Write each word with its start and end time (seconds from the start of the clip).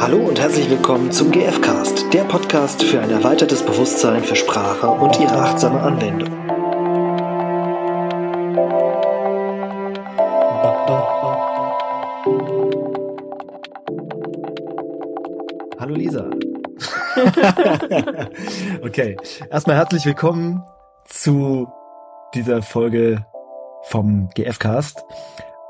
Hallo 0.00 0.16
und 0.16 0.40
herzlich 0.40 0.70
willkommen 0.70 1.12
zum 1.12 1.30
GFcast, 1.30 2.10
der 2.14 2.24
Podcast 2.24 2.82
für 2.82 3.02
ein 3.02 3.10
erweitertes 3.10 3.62
Bewusstsein 3.62 4.24
für 4.24 4.34
Sprache 4.34 4.88
und 4.88 5.20
ihre 5.20 5.34
achtsame 5.34 5.78
Anwendung. 5.78 6.30
Hallo 15.78 15.94
Lisa. 15.94 16.30
okay, 18.82 19.18
erstmal 19.50 19.76
herzlich 19.76 20.06
willkommen 20.06 20.64
zu 21.04 21.68
dieser 22.32 22.62
Folge 22.62 23.26
vom 23.82 24.30
GFcast. 24.30 25.04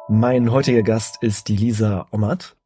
Mein 0.09 0.53
heutiger 0.53 0.85
Gast 0.85 1.21
ist 1.21 1.49
die 1.49 1.57
Lisa 1.57 2.07
Ommert 2.13 2.57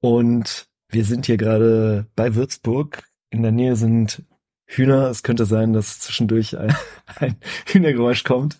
und 0.00 0.66
wir 0.96 1.04
sind 1.04 1.26
hier 1.26 1.36
gerade 1.36 2.06
bei 2.16 2.34
Würzburg. 2.36 3.02
In 3.28 3.42
der 3.42 3.52
Nähe 3.52 3.76
sind 3.76 4.22
Hühner. 4.64 5.10
Es 5.10 5.22
könnte 5.22 5.44
sein, 5.44 5.74
dass 5.74 6.00
zwischendurch 6.00 6.56
ein, 6.56 6.74
ein 7.16 7.36
Hühnergeräusch 7.66 8.24
kommt. 8.24 8.58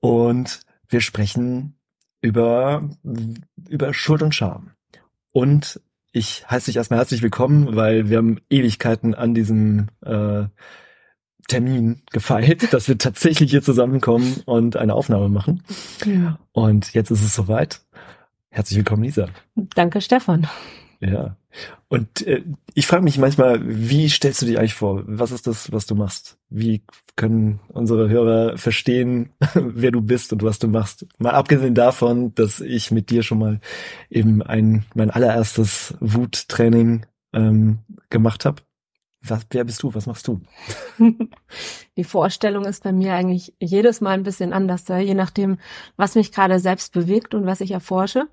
Und 0.00 0.62
wir 0.88 1.00
sprechen 1.00 1.78
über, 2.20 2.82
über 3.68 3.94
Schuld 3.94 4.22
und 4.22 4.34
Scham. 4.34 4.72
Und 5.30 5.80
ich 6.10 6.50
heiße 6.50 6.66
dich 6.66 6.78
erstmal 6.78 6.98
herzlich 6.98 7.22
willkommen, 7.22 7.76
weil 7.76 8.10
wir 8.10 8.16
haben 8.16 8.40
Ewigkeiten 8.50 9.14
an 9.14 9.34
diesem 9.34 9.86
äh, 10.04 10.46
Termin 11.46 12.02
gefeilt, 12.10 12.72
dass 12.72 12.88
wir 12.88 12.98
tatsächlich 12.98 13.52
hier 13.52 13.62
zusammenkommen 13.62 14.42
und 14.46 14.76
eine 14.76 14.94
Aufnahme 14.94 15.28
machen. 15.28 15.62
Ja. 16.04 16.40
Und 16.50 16.92
jetzt 16.94 17.12
ist 17.12 17.22
es 17.22 17.36
soweit. 17.36 17.82
Herzlich 18.50 18.78
willkommen, 18.78 19.04
Lisa. 19.04 19.28
Danke, 19.54 20.00
Stefan. 20.00 20.48
Ja. 21.00 21.36
Und 21.88 22.26
äh, 22.26 22.44
ich 22.74 22.86
frage 22.86 23.04
mich 23.04 23.18
manchmal, 23.18 23.60
wie 23.64 24.08
stellst 24.08 24.42
du 24.42 24.46
dich 24.46 24.58
eigentlich 24.58 24.74
vor? 24.74 25.04
Was 25.06 25.30
ist 25.30 25.46
das, 25.46 25.72
was 25.72 25.86
du 25.86 25.94
machst? 25.94 26.38
Wie 26.50 26.82
können 27.16 27.60
unsere 27.68 28.08
Hörer 28.08 28.58
verstehen, 28.58 29.30
wer 29.54 29.90
du 29.90 30.00
bist 30.00 30.32
und 30.32 30.42
was 30.42 30.58
du 30.58 30.68
machst? 30.68 31.06
Mal 31.18 31.32
abgesehen 31.32 31.74
davon, 31.74 32.34
dass 32.34 32.60
ich 32.60 32.90
mit 32.90 33.10
dir 33.10 33.22
schon 33.22 33.38
mal 33.38 33.60
eben 34.10 34.42
ein 34.42 34.84
mein 34.94 35.10
allererstes 35.10 35.94
Wuttraining 36.00 37.06
ähm, 37.32 37.78
gemacht 38.10 38.44
habe. 38.44 38.62
Was, 39.20 39.46
wer 39.50 39.64
bist 39.64 39.82
du? 39.82 39.94
Was 39.94 40.06
machst 40.06 40.28
du? 40.28 40.40
Die 41.96 42.04
Vorstellung 42.04 42.64
ist 42.64 42.84
bei 42.84 42.92
mir 42.92 43.14
eigentlich 43.14 43.52
jedes 43.60 44.00
Mal 44.00 44.12
ein 44.12 44.22
bisschen 44.22 44.52
anders, 44.52 44.86
je 44.86 45.14
nachdem, 45.14 45.58
was 45.96 46.14
mich 46.14 46.30
gerade 46.30 46.60
selbst 46.60 46.92
bewegt 46.92 47.34
und 47.34 47.44
was 47.44 47.60
ich 47.60 47.72
erforsche. 47.72 48.28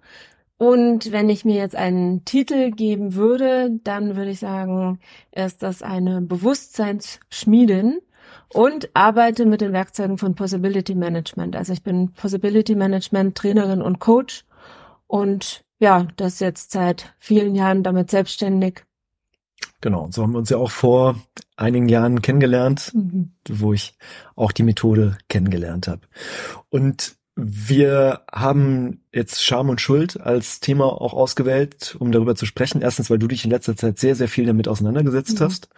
Und 0.57 1.11
wenn 1.11 1.29
ich 1.29 1.43
mir 1.43 1.55
jetzt 1.55 1.75
einen 1.75 2.23
Titel 2.23 2.71
geben 2.71 3.15
würde, 3.15 3.71
dann 3.83 4.15
würde 4.15 4.31
ich 4.31 4.39
sagen, 4.39 4.99
ist 5.31 5.63
das 5.63 5.81
eine 5.81 6.21
Bewusstseinsschmiedin 6.21 7.99
und 8.53 8.89
arbeite 8.93 9.45
mit 9.45 9.61
den 9.61 9.73
Werkzeugen 9.73 10.17
von 10.17 10.35
Possibility 10.35 10.95
Management. 10.95 11.55
Also 11.55 11.73
ich 11.73 11.83
bin 11.83 12.13
Possibility 12.13 12.75
Management 12.75 13.37
Trainerin 13.37 13.81
und 13.81 13.99
Coach 13.99 14.45
und 15.07 15.65
ja, 15.79 16.07
das 16.15 16.39
jetzt 16.39 16.71
seit 16.71 17.13
vielen 17.19 17.53
Jahren 17.53 17.83
damit 17.83 18.09
selbstständig. 18.09 18.85
Genau, 19.81 20.07
so 20.09 20.23
haben 20.23 20.31
wir 20.31 20.39
uns 20.39 20.49
ja 20.49 20.57
auch 20.57 20.71
vor 20.71 21.15
einigen 21.57 21.89
Jahren 21.89 22.21
kennengelernt, 22.21 22.91
mhm. 22.93 23.33
wo 23.49 23.73
ich 23.73 23.97
auch 24.35 24.51
die 24.51 24.63
Methode 24.63 25.17
kennengelernt 25.27 25.87
habe. 25.87 26.01
Und 26.69 27.17
wir 27.35 28.21
haben 28.31 29.01
jetzt 29.11 29.43
Scham 29.43 29.69
und 29.69 29.81
Schuld 29.81 30.19
als 30.21 30.61
Thema 30.61 30.85
auch 30.85 31.13
ausgewählt, 31.13 31.95
um 31.99 32.11
darüber 32.11 32.35
zu 32.35 32.45
sprechen. 32.45 32.81
Erstens, 32.81 33.09
weil 33.09 33.19
du 33.19 33.27
dich 33.27 33.43
in 33.43 33.51
letzter 33.51 33.75
Zeit 33.75 33.99
sehr, 33.99 34.15
sehr 34.15 34.29
viel 34.29 34.45
damit 34.45 34.67
auseinandergesetzt 34.67 35.39
mhm. 35.39 35.43
hast. 35.43 35.69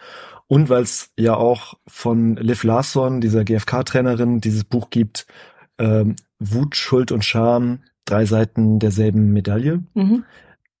Und 0.46 0.68
weil 0.68 0.82
es 0.82 1.10
ja 1.18 1.34
auch 1.34 1.74
von 1.86 2.36
Liv 2.36 2.62
Larsson, 2.62 3.20
dieser 3.20 3.44
GfK-Trainerin, 3.44 4.40
dieses 4.40 4.64
Buch 4.64 4.90
gibt, 4.90 5.26
ähm, 5.78 6.16
Wut, 6.38 6.76
Schuld 6.76 7.10
und 7.12 7.24
Scham, 7.24 7.80
drei 8.04 8.24
Seiten 8.24 8.78
derselben 8.78 9.32
Medaille. 9.32 9.82
Mhm. 9.94 10.24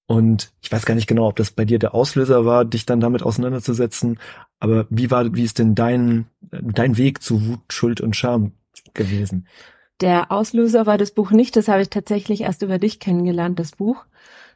Und 0.06 0.52
ich 0.62 0.72
weiß 0.72 0.86
gar 0.86 0.94
nicht 0.94 1.08
genau, 1.08 1.28
ob 1.28 1.36
das 1.36 1.50
bei 1.50 1.64
dir 1.64 1.78
der 1.78 1.94
Auslöser 1.94 2.46
war, 2.46 2.64
dich 2.64 2.86
dann 2.86 3.00
damit 3.00 3.22
auseinanderzusetzen. 3.22 4.18
Aber 4.58 4.86
wie 4.88 5.10
war, 5.10 5.34
wie 5.34 5.44
ist 5.44 5.58
denn 5.58 5.74
dein, 5.74 6.26
dein 6.50 6.96
Weg 6.96 7.22
zu 7.22 7.46
Wut, 7.46 7.60
Schuld 7.70 8.00
und 8.00 8.16
Scham 8.16 8.52
gewesen? 8.94 9.46
Der 10.00 10.30
Auslöser 10.30 10.86
war 10.86 10.96
das 10.96 11.10
Buch 11.10 11.32
nicht, 11.32 11.56
das 11.56 11.68
habe 11.68 11.82
ich 11.82 11.90
tatsächlich 11.90 12.42
erst 12.42 12.62
über 12.62 12.78
dich 12.78 13.00
kennengelernt, 13.00 13.58
das 13.58 13.72
Buch, 13.72 14.04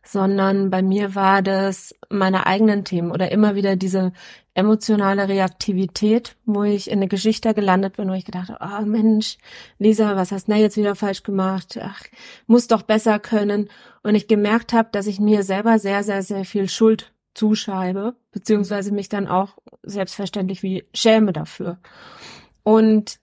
sondern 0.04 0.70
bei 0.70 0.82
mir 0.82 1.14
war 1.14 1.42
das 1.42 1.94
meine 2.08 2.46
eigenen 2.46 2.84
Themen 2.84 3.10
oder 3.10 3.32
immer 3.32 3.56
wieder 3.56 3.74
diese 3.74 4.12
emotionale 4.54 5.28
Reaktivität, 5.28 6.36
wo 6.44 6.62
ich 6.62 6.90
in 6.90 6.98
eine 6.98 7.08
Geschichte 7.08 7.54
gelandet 7.54 7.96
bin, 7.96 8.08
wo 8.08 8.12
ich 8.12 8.24
gedacht 8.24 8.50
habe, 8.50 8.82
oh 8.82 8.86
Mensch, 8.86 9.38
Lisa, 9.78 10.14
was 10.14 10.30
hast 10.30 10.48
du 10.48 10.54
jetzt 10.54 10.76
wieder 10.76 10.94
falsch 10.94 11.22
gemacht? 11.22 11.78
Ach, 11.80 12.02
muss 12.46 12.68
doch 12.68 12.82
besser 12.82 13.18
können. 13.18 13.68
Und 14.02 14.14
ich 14.14 14.28
gemerkt 14.28 14.72
habe, 14.72 14.90
dass 14.92 15.06
ich 15.06 15.20
mir 15.20 15.42
selber 15.42 15.78
sehr, 15.78 16.04
sehr, 16.04 16.22
sehr 16.22 16.44
viel 16.44 16.68
Schuld 16.68 17.12
zuschreibe, 17.34 18.14
beziehungsweise 18.30 18.92
mich 18.92 19.08
dann 19.08 19.26
auch 19.26 19.56
selbstverständlich 19.82 20.62
wie 20.62 20.84
schäme 20.92 21.32
dafür. 21.32 21.78
Und 22.62 23.18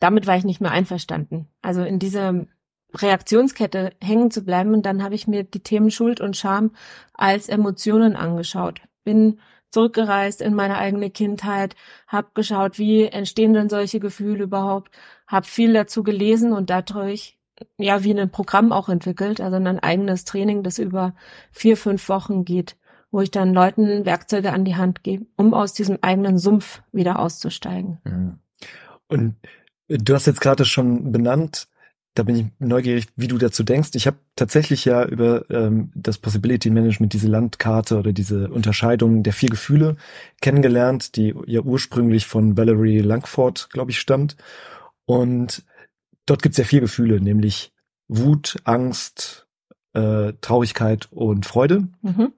damit 0.00 0.26
war 0.26 0.36
ich 0.36 0.44
nicht 0.44 0.60
mehr 0.60 0.72
einverstanden. 0.72 1.46
Also 1.62 1.82
in 1.82 1.98
dieser 1.98 2.46
Reaktionskette 2.94 3.92
hängen 4.02 4.30
zu 4.30 4.44
bleiben. 4.44 4.74
Und 4.74 4.84
dann 4.86 5.02
habe 5.02 5.14
ich 5.14 5.26
mir 5.26 5.44
die 5.44 5.60
Themen 5.60 5.90
Schuld 5.90 6.20
und 6.20 6.36
Scham 6.36 6.72
als 7.14 7.48
Emotionen 7.48 8.16
angeschaut. 8.16 8.80
Bin 9.04 9.38
zurückgereist 9.70 10.42
in 10.42 10.54
meine 10.54 10.78
eigene 10.78 11.10
Kindheit, 11.10 11.76
habe 12.08 12.28
geschaut, 12.34 12.78
wie 12.78 13.04
entstehen 13.04 13.54
denn 13.54 13.68
solche 13.68 14.00
Gefühle 14.00 14.44
überhaupt, 14.44 14.90
habe 15.28 15.46
viel 15.46 15.72
dazu 15.72 16.02
gelesen 16.02 16.52
und 16.52 16.70
dadurch 16.70 17.38
ja 17.78 18.02
wie 18.02 18.18
ein 18.18 18.30
Programm 18.30 18.72
auch 18.72 18.88
entwickelt, 18.88 19.40
also 19.40 19.56
ein 19.56 19.78
eigenes 19.78 20.24
Training, 20.24 20.64
das 20.64 20.78
über 20.78 21.14
vier, 21.52 21.76
fünf 21.76 22.08
Wochen 22.08 22.44
geht, 22.44 22.76
wo 23.12 23.20
ich 23.20 23.30
dann 23.30 23.54
Leuten 23.54 24.04
Werkzeuge 24.06 24.52
an 24.52 24.64
die 24.64 24.76
Hand 24.76 25.04
gebe, 25.04 25.26
um 25.36 25.54
aus 25.54 25.72
diesem 25.72 25.98
eigenen 26.00 26.38
Sumpf 26.38 26.82
wieder 26.90 27.20
auszusteigen. 27.20 28.00
Mhm. 28.04 28.38
Und 29.06 29.36
Du 29.92 30.14
hast 30.14 30.26
jetzt 30.26 30.40
gerade 30.40 30.64
schon 30.64 31.10
benannt, 31.10 31.66
da 32.14 32.22
bin 32.22 32.36
ich 32.36 32.46
neugierig, 32.60 33.08
wie 33.16 33.26
du 33.26 33.38
dazu 33.38 33.64
denkst. 33.64 33.90
Ich 33.94 34.06
habe 34.06 34.18
tatsächlich 34.36 34.84
ja 34.84 35.04
über 35.04 35.50
ähm, 35.50 35.90
das 35.96 36.18
Possibility 36.18 36.70
Management 36.70 37.12
diese 37.12 37.26
Landkarte 37.26 37.98
oder 37.98 38.12
diese 38.12 38.50
Unterscheidung 38.50 39.24
der 39.24 39.32
vier 39.32 39.48
Gefühle 39.48 39.96
kennengelernt, 40.40 41.16
die 41.16 41.34
ja 41.46 41.60
ursprünglich 41.60 42.26
von 42.26 42.56
Valerie 42.56 43.00
Langford, 43.00 43.68
glaube 43.70 43.90
ich, 43.90 43.98
stammt. 43.98 44.36
Und 45.06 45.64
dort 46.24 46.42
gibt 46.42 46.52
es 46.52 46.58
ja 46.58 46.64
vier 46.64 46.80
Gefühle, 46.80 47.20
nämlich 47.20 47.72
Wut, 48.06 48.58
Angst, 48.64 49.48
äh, 49.94 50.32
Traurigkeit 50.40 51.08
und 51.10 51.46
Freude. 51.46 51.88
Mhm. 52.02 52.32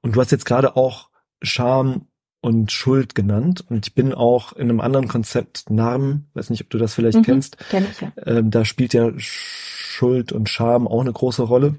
Und 0.00 0.16
du 0.16 0.20
hast 0.20 0.30
jetzt 0.30 0.46
gerade 0.46 0.76
auch 0.76 1.10
Scham 1.42 2.06
und 2.40 2.72
Schuld 2.72 3.14
genannt. 3.14 3.64
Und 3.68 3.86
ich 3.86 3.94
bin 3.94 4.14
auch 4.14 4.52
in 4.52 4.70
einem 4.70 4.80
anderen 4.80 5.08
Konzept 5.08 5.70
Narm, 5.70 6.26
weiß 6.34 6.50
nicht, 6.50 6.62
ob 6.62 6.70
du 6.70 6.78
das 6.78 6.94
vielleicht 6.94 7.18
mhm, 7.18 7.22
kennst. 7.22 7.58
Kenn 7.70 7.86
ich, 7.90 8.00
ja. 8.00 8.12
Ähm, 8.24 8.50
da 8.50 8.64
spielt 8.64 8.94
ja 8.94 9.10
Schuld 9.16 10.32
und 10.32 10.48
Scham 10.48 10.88
auch 10.88 11.00
eine 11.00 11.12
große 11.12 11.42
Rolle. 11.42 11.76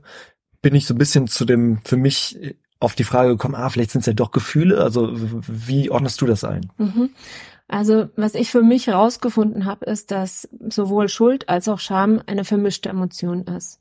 Bin 0.61 0.75
ich 0.75 0.85
so 0.85 0.93
ein 0.93 0.99
bisschen 0.99 1.27
zu 1.27 1.45
dem, 1.45 1.79
für 1.83 1.97
mich 1.97 2.55
auf 2.79 2.95
die 2.95 3.03
Frage 3.03 3.29
gekommen, 3.29 3.55
ah, 3.55 3.69
vielleicht 3.69 3.91
sind 3.91 4.01
es 4.01 4.07
ja 4.07 4.13
doch 4.13 4.31
Gefühle. 4.31 4.81
Also 4.81 5.11
wie 5.13 5.89
ordnest 5.89 6.21
du 6.21 6.25
das 6.25 6.43
ein? 6.43 6.71
Mhm. 6.77 7.11
Also 7.67 8.09
was 8.15 8.35
ich 8.35 8.51
für 8.51 8.63
mich 8.63 8.87
herausgefunden 8.87 9.65
habe, 9.65 9.85
ist, 9.85 10.11
dass 10.11 10.49
sowohl 10.67 11.07
Schuld 11.07 11.47
als 11.47 11.69
auch 11.69 11.79
Scham 11.79 12.21
eine 12.25 12.43
vermischte 12.43 12.89
Emotion 12.89 13.43
ist. 13.43 13.79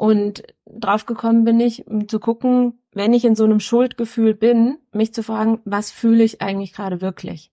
Und 0.00 0.44
draufgekommen 0.64 1.44
bin 1.44 1.60
ich, 1.60 1.86
um 1.86 2.08
zu 2.08 2.20
gucken, 2.20 2.78
wenn 2.94 3.12
ich 3.12 3.26
in 3.26 3.34
so 3.34 3.44
einem 3.44 3.60
Schuldgefühl 3.60 4.32
bin, 4.32 4.78
mich 4.92 5.12
zu 5.12 5.22
fragen, 5.22 5.60
was 5.66 5.90
fühle 5.90 6.24
ich 6.24 6.40
eigentlich 6.40 6.72
gerade 6.72 7.02
wirklich? 7.02 7.52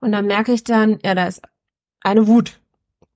Und 0.00 0.12
dann 0.12 0.26
merke 0.26 0.54
ich 0.54 0.64
dann, 0.64 1.00
ja, 1.04 1.14
da 1.14 1.26
ist 1.26 1.42
eine 2.00 2.26
Wut. 2.26 2.60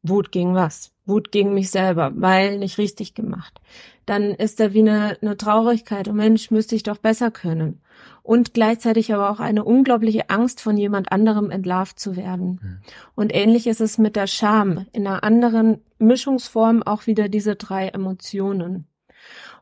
Wut 0.02 0.30
gegen 0.30 0.54
was? 0.54 0.92
Wut 1.06 1.32
gegen 1.32 1.54
mich 1.54 1.70
selber, 1.70 2.12
weil 2.16 2.58
nicht 2.58 2.76
richtig 2.76 3.14
gemacht. 3.14 3.62
Dann 4.04 4.32
ist 4.32 4.60
da 4.60 4.74
wie 4.74 4.80
eine, 4.80 5.16
eine 5.22 5.38
Traurigkeit, 5.38 6.06
oh 6.08 6.12
Mensch, 6.12 6.50
müsste 6.50 6.76
ich 6.76 6.82
doch 6.82 6.98
besser 6.98 7.30
können. 7.30 7.80
Und 8.26 8.54
gleichzeitig 8.54 9.14
aber 9.14 9.30
auch 9.30 9.38
eine 9.38 9.62
unglaubliche 9.62 10.30
Angst, 10.30 10.60
von 10.60 10.76
jemand 10.76 11.12
anderem 11.12 11.52
entlarvt 11.52 12.00
zu 12.00 12.16
werden. 12.16 12.58
Mhm. 12.60 12.78
Und 13.14 13.32
ähnlich 13.32 13.68
ist 13.68 13.80
es 13.80 13.98
mit 13.98 14.16
der 14.16 14.26
Scham. 14.26 14.86
In 14.92 15.06
einer 15.06 15.22
anderen 15.22 15.80
Mischungsform 16.00 16.82
auch 16.82 17.06
wieder 17.06 17.28
diese 17.28 17.54
drei 17.54 17.86
Emotionen. 17.86 18.88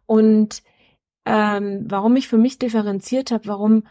Und 0.06 0.62
ähm, 1.26 1.84
warum 1.87 2.16
ich 2.16 2.26
für 2.26 2.38
mich 2.38 2.58
differenziert 2.58 3.32
habe, 3.32 3.49
warum 3.49 3.82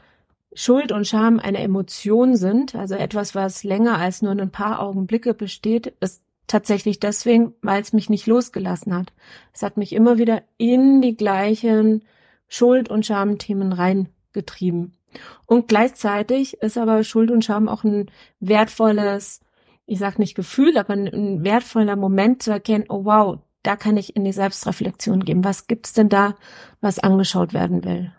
Schuld 0.55 0.91
und 0.91 1.05
Scham 1.05 1.39
eine 1.39 1.59
Emotion 1.59 2.35
sind, 2.35 2.73
also 2.73 2.95
etwas, 2.95 3.35
was 3.35 3.63
länger 3.63 3.99
als 3.99 4.23
nur 4.23 4.31
ein 4.31 4.49
paar 4.49 4.81
Augenblicke 4.81 5.35
besteht, 5.35 5.93
ist 5.99 6.23
tatsächlich 6.47 6.99
deswegen, 6.99 7.53
weil 7.61 7.83
es 7.83 7.93
mich 7.93 8.09
nicht 8.09 8.25
losgelassen 8.25 8.95
hat. 8.95 9.13
Es 9.53 9.61
hat 9.61 9.77
mich 9.77 9.93
immer 9.93 10.17
wieder 10.17 10.41
in 10.57 11.03
die 11.03 11.15
gleichen 11.15 12.03
Schuld- 12.47 12.89
und 12.89 13.05
Schamthemen 13.05 13.71
rein 13.71 14.09
getrieben. 14.33 14.97
Und 15.45 15.67
gleichzeitig 15.67 16.55
ist 16.61 16.77
aber 16.77 17.03
Schuld 17.03 17.31
und 17.31 17.45
Scham 17.45 17.67
auch 17.69 17.83
ein 17.83 18.09
wertvolles, 18.39 19.41
ich 19.85 19.99
sag 19.99 20.19
nicht 20.19 20.35
Gefühl, 20.35 20.77
aber 20.77 20.93
ein, 20.93 21.43
wertvoller 21.43 21.95
Moment 21.95 22.43
zu 22.43 22.51
erkennen, 22.51 22.85
oh 22.89 23.05
wow, 23.05 23.39
da 23.61 23.75
kann 23.75 23.97
ich 23.97 24.15
in 24.15 24.25
die 24.25 24.33
Selbstreflexion 24.33 25.23
gehen. 25.23 25.43
Was 25.43 25.67
gibt's 25.67 25.93
denn 25.93 26.09
da, 26.09 26.35
was 26.81 26.99
angeschaut 26.99 27.53
werden 27.53 27.83
will? 27.83 28.11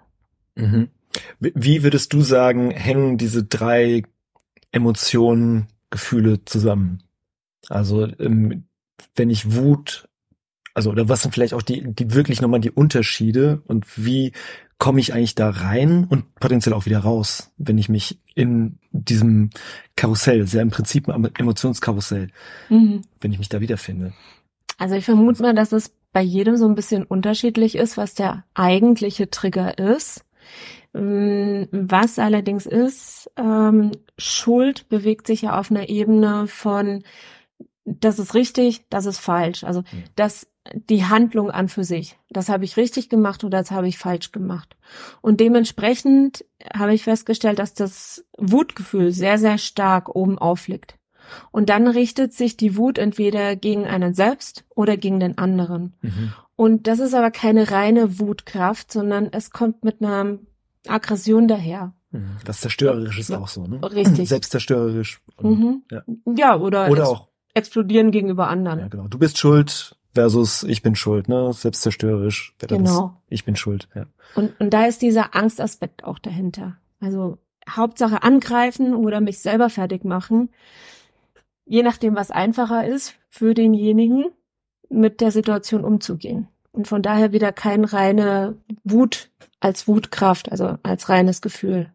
Mhm. 0.55 0.88
Wie 1.38 1.82
würdest 1.82 2.12
du 2.12 2.22
sagen, 2.22 2.70
hängen 2.70 3.19
diese 3.19 3.44
drei 3.44 4.02
Emotionen, 4.72 5.69
Gefühle 5.90 6.44
zusammen? 6.44 7.02
Also 7.69 8.06
ähm, 8.19 8.64
wenn 9.14 9.31
ich 9.31 9.55
Wut, 9.55 10.08
also 10.75 10.90
oder 10.90 11.08
was 11.08 11.22
sind 11.22 11.32
vielleicht 11.32 11.55
auch 11.55 11.62
die, 11.62 11.82
die 11.94 12.14
wirklich 12.14 12.40
nochmal 12.40 12.61
die 12.61 12.70
Unterschiede 12.70 13.62
und 13.66 13.87
wie 13.96 14.32
komme 14.79 15.00
ich 15.00 15.15
eigentlich 15.15 15.35
da 15.35 15.50
rein 15.50 16.06
und 16.09 16.35
potenziell 16.37 16.75
auch 16.75 16.87
wieder 16.87 17.00
raus, 17.00 17.53
wenn 17.56 17.79
ich 17.79 17.88
mich 17.88 18.19
in 18.35 18.79
diesem 18.91 19.50
Karussell, 19.97 20.47
sehr 20.47 20.62
im 20.62 20.71
Prinzip 20.71 21.09
ein 21.09 21.31
Emotionskarussell, 21.38 22.29
mhm. 22.69 23.03
wenn 23.21 23.32
ich 23.32 23.38
mich 23.38 23.49
da 23.49 23.61
wiederfinde? 23.61 24.12
Also 24.79 24.97
ich 24.97 25.05
vermute 25.05 25.43
mal, 25.43 25.55
dass 25.55 25.73
es 25.73 25.93
bei 26.12 26.23
jedem 26.23 26.56
so 26.56 26.67
ein 26.67 26.75
bisschen 26.75 27.05
unterschiedlich 27.05 27.76
ist, 27.76 27.97
was 27.97 28.15
der 28.15 28.44
eigentliche 28.55 29.31
Trigger 29.31 29.79
ist. 29.79 30.25
Mm, 30.93 31.65
was 31.73 32.19
allerdings 32.19 32.67
ist, 32.67 33.31
ähm, 33.37 33.93
Schuld 34.17 34.88
bewegt 34.88 35.26
sich 35.26 35.43
ja 35.43 35.59
auf 35.59 35.71
einer 35.71 35.88
Ebene 35.88 36.47
von, 36.47 37.03
das 37.85 38.19
ist 38.19 38.35
richtig, 38.35 38.87
das 38.91 39.06
ist 39.06 39.19
falsch. 39.19 39.65
Also 39.65 39.81
mhm. 39.81 40.05
das 40.15 40.47
die 40.72 41.05
Handlung 41.05 41.50
an 41.50 41.69
für 41.69 41.84
sich. 41.84 42.19
Das 42.31 42.49
habe 42.49 42.64
ich 42.64 42.76
richtig 42.76 43.08
gemacht 43.08 43.44
oder 43.44 43.58
das 43.58 43.70
habe 43.70 43.88
ich 43.88 43.99
falsch 43.99 44.32
gemacht. 44.32 44.76
Und 45.20 45.40
dementsprechend 45.40 46.44
habe 46.72 46.94
ich 46.94 47.02
festgestellt, 47.02 47.58
dass 47.58 47.75
das 47.75 48.25
Wutgefühl 48.38 49.12
sehr, 49.12 49.38
sehr 49.38 49.58
stark 49.58 50.14
oben 50.14 50.38
aufliegt. 50.38 50.96
Und 51.50 51.69
dann 51.70 51.87
richtet 51.87 52.32
sich 52.32 52.56
die 52.56 52.76
Wut 52.76 52.99
entweder 52.99 53.56
gegen 53.56 53.87
einen 53.87 54.14
selbst 54.14 54.64
oder 54.70 54.96
gegen 54.96 55.20
den 55.20 55.38
anderen. 55.38 55.94
Mhm. 56.02 56.32
Und 56.56 56.87
das 56.87 56.99
ist 56.99 57.14
aber 57.14 57.31
keine 57.31 57.70
reine 57.70 58.19
Wutkraft, 58.19 58.93
sondern 58.93 59.28
es 59.32 59.50
kommt 59.50 59.84
mit 59.84 60.02
einer 60.02 60.38
Aggression 60.87 61.49
daher. 61.49 61.94
Mhm. 62.11 62.37
Das 62.44 62.61
zerstörerisch 62.61 63.19
ist 63.19 63.32
auch 63.32 63.49
so, 63.49 63.66
ne? 63.66 63.81
Richtig. 63.82 64.28
Selbstzerstörerisch. 64.28 65.20
Mhm. 65.40 65.82
Ja. 65.90 66.02
ja, 66.37 66.56
oder, 66.58 66.90
oder 66.90 67.08
auch 67.08 67.28
explodieren 67.55 68.11
gegenüber 68.11 68.49
anderen. 68.49 68.81
Ja, 68.81 68.88
genau. 68.88 69.08
Du 69.08 69.19
bist 69.19 69.38
schuld 69.38 69.96
versus 70.14 70.62
ich 70.62 70.82
bin 70.82 70.94
schuld, 70.94 71.28
ne? 71.28 71.52
Selbstzerstörerisch. 71.52 72.55
Genau. 72.58 73.20
ich 73.28 73.44
bin 73.44 73.56
schuld, 73.56 73.88
ja. 73.94 74.06
Und, 74.34 74.58
und 74.61 74.70
da 74.70 74.87
ist 74.87 75.02
dieser 75.02 75.34
Angstaspekt 75.34 76.05
auch 76.05 76.19
dahinter. 76.19 76.76
Also 77.00 77.38
Hauptsache 77.69 78.22
angreifen 78.22 78.94
oder 78.94 79.20
mich 79.20 79.40
selber 79.40 79.70
fertig 79.70 80.05
machen 80.05 80.50
je 81.66 81.82
nachdem, 81.82 82.14
was 82.14 82.31
einfacher 82.31 82.87
ist 82.87 83.14
für 83.28 83.55
denjenigen, 83.55 84.26
mit 84.88 85.20
der 85.20 85.31
Situation 85.31 85.84
umzugehen. 85.84 86.49
Und 86.72 86.88
von 86.88 87.02
daher 87.02 87.32
wieder 87.32 87.52
kein 87.52 87.84
reine 87.84 88.58
Wut 88.82 89.31
als 89.61 89.88
Wutkraft, 89.88 90.50
also 90.50 90.78
als 90.82 91.08
reines 91.08 91.40
Gefühl. 91.40 91.93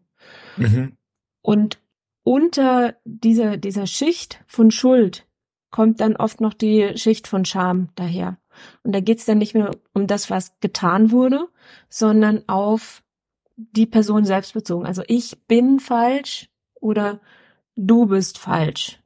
Mhm. 0.56 0.96
Und 1.42 1.78
unter 2.22 2.96
dieser, 3.04 3.56
dieser 3.56 3.86
Schicht 3.86 4.42
von 4.46 4.70
Schuld 4.70 5.26
kommt 5.70 6.00
dann 6.00 6.16
oft 6.16 6.40
noch 6.40 6.54
die 6.54 6.96
Schicht 6.96 7.28
von 7.28 7.44
Scham 7.44 7.88
daher. 7.94 8.38
Und 8.82 8.94
da 8.94 9.00
geht's 9.00 9.24
dann 9.24 9.38
nicht 9.38 9.54
mehr 9.54 9.70
um 9.92 10.06
das, 10.06 10.30
was 10.30 10.58
getan 10.60 11.10
wurde, 11.10 11.48
sondern 11.88 12.48
auf 12.48 13.02
die 13.56 13.86
Person 13.86 14.24
selbst 14.24 14.54
bezogen. 14.54 14.86
Also 14.86 15.02
ich 15.06 15.38
bin 15.46 15.80
falsch 15.80 16.48
oder 16.74 17.20
du 17.76 18.06
bist 18.06 18.38
falsch. 18.38 18.98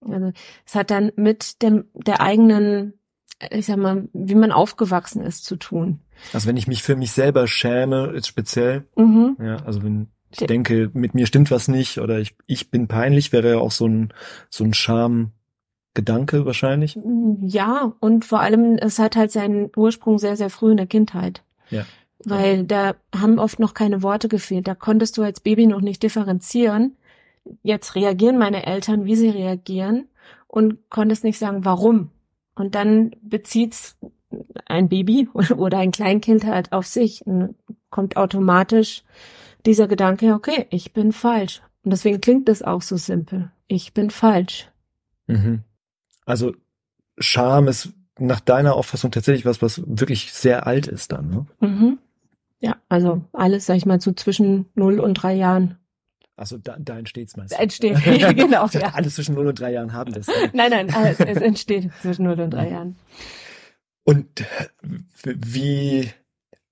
Also 0.00 0.32
es 0.64 0.74
hat 0.74 0.90
dann 0.90 1.12
mit 1.16 1.62
dem 1.62 1.86
der 1.94 2.20
eigenen, 2.20 2.94
ich 3.50 3.66
sag 3.66 3.76
mal, 3.76 4.08
wie 4.12 4.34
man 4.34 4.52
aufgewachsen 4.52 5.22
ist, 5.22 5.44
zu 5.44 5.56
tun. 5.56 6.00
Also 6.32 6.48
wenn 6.48 6.56
ich 6.56 6.66
mich 6.66 6.82
für 6.82 6.96
mich 6.96 7.12
selber 7.12 7.46
schäme, 7.46 8.08
ist 8.08 8.26
speziell. 8.26 8.88
Mhm. 8.96 9.36
Ja, 9.40 9.56
also 9.64 9.82
wenn 9.82 10.08
ich 10.30 10.46
denke, 10.46 10.90
mit 10.92 11.14
mir 11.14 11.26
stimmt 11.26 11.50
was 11.50 11.68
nicht 11.68 11.98
oder 11.98 12.18
ich, 12.18 12.36
ich 12.46 12.70
bin 12.70 12.86
peinlich, 12.86 13.32
wäre 13.32 13.52
ja 13.52 13.58
auch 13.58 13.70
so 13.70 13.86
ein 13.86 14.12
so 14.50 14.64
ein 14.64 14.74
Schamgedanke 15.96 16.46
wahrscheinlich. 16.46 16.98
Ja, 17.42 17.92
und 18.00 18.24
vor 18.24 18.40
allem, 18.40 18.76
es 18.76 18.98
hat 18.98 19.16
halt 19.16 19.32
seinen 19.32 19.70
Ursprung 19.76 20.18
sehr, 20.18 20.36
sehr 20.36 20.50
früh 20.50 20.70
in 20.70 20.76
der 20.76 20.86
Kindheit. 20.86 21.42
Ja. 21.70 21.84
Weil 22.24 22.64
da 22.64 22.94
haben 23.16 23.38
oft 23.38 23.58
noch 23.58 23.74
keine 23.74 24.02
Worte 24.02 24.28
gefehlt. 24.28 24.68
Da 24.68 24.74
konntest 24.74 25.16
du 25.16 25.22
als 25.22 25.40
Baby 25.40 25.66
noch 25.66 25.80
nicht 25.80 26.02
differenzieren, 26.02 26.96
jetzt 27.62 27.94
reagieren 27.94 28.38
meine 28.38 28.66
Eltern, 28.66 29.04
wie 29.04 29.16
sie 29.16 29.30
reagieren 29.30 30.08
und 30.46 30.90
konntest 30.90 31.24
nicht 31.24 31.38
sagen, 31.38 31.64
warum. 31.64 32.10
Und 32.54 32.74
dann 32.74 33.12
bezieht's 33.22 33.96
ein 34.66 34.88
Baby 34.88 35.28
oder 35.56 35.78
ein 35.78 35.92
Kleinkind 35.92 36.44
halt 36.44 36.72
auf 36.72 36.86
sich 36.86 37.26
und 37.26 37.54
kommt 37.90 38.16
automatisch 38.16 39.04
dieser 39.64 39.88
Gedanke, 39.88 40.34
okay, 40.34 40.66
ich 40.70 40.92
bin 40.92 41.12
falsch. 41.12 41.62
Und 41.84 41.90
deswegen 41.92 42.20
klingt 42.20 42.48
das 42.48 42.62
auch 42.62 42.82
so 42.82 42.96
simpel. 42.96 43.50
Ich 43.66 43.94
bin 43.94 44.10
falsch. 44.10 44.70
Mhm. 45.26 45.62
Also 46.28 46.54
Scham 47.18 47.68
ist 47.68 47.90
nach 48.18 48.40
deiner 48.40 48.74
Auffassung 48.74 49.10
tatsächlich 49.10 49.44
was, 49.44 49.62
was 49.62 49.82
wirklich 49.86 50.32
sehr 50.32 50.66
alt 50.66 50.86
ist 50.86 51.12
dann, 51.12 51.30
ne? 51.30 51.46
Mhm. 51.60 51.98
Ja, 52.60 52.76
also 52.88 53.22
alles, 53.32 53.66
sag 53.66 53.76
ich 53.76 53.86
mal, 53.86 54.00
so 54.00 54.12
zwischen 54.12 54.66
null 54.74 54.98
und 54.98 55.14
drei 55.14 55.34
Jahren. 55.34 55.78
Also 56.36 56.56
da, 56.56 56.76
da 56.78 56.98
entsteht's 56.98 57.36
meistens. 57.36 57.56
Da 57.56 57.62
entsteht, 57.62 57.96
genau. 58.36 58.66
ja. 58.66 58.94
Alles 58.94 59.16
zwischen 59.16 59.34
0 59.34 59.48
und 59.48 59.60
3 59.60 59.72
Jahren 59.72 59.92
haben 59.92 60.12
das. 60.12 60.28
nein, 60.52 60.70
nein, 60.70 60.88
es, 60.88 61.18
es 61.18 61.38
entsteht 61.38 61.90
zwischen 62.00 62.24
0 62.24 62.40
und 62.40 62.50
3 62.50 62.70
Jahren. 62.70 62.96
Und 64.04 64.44
wie, 65.24 66.08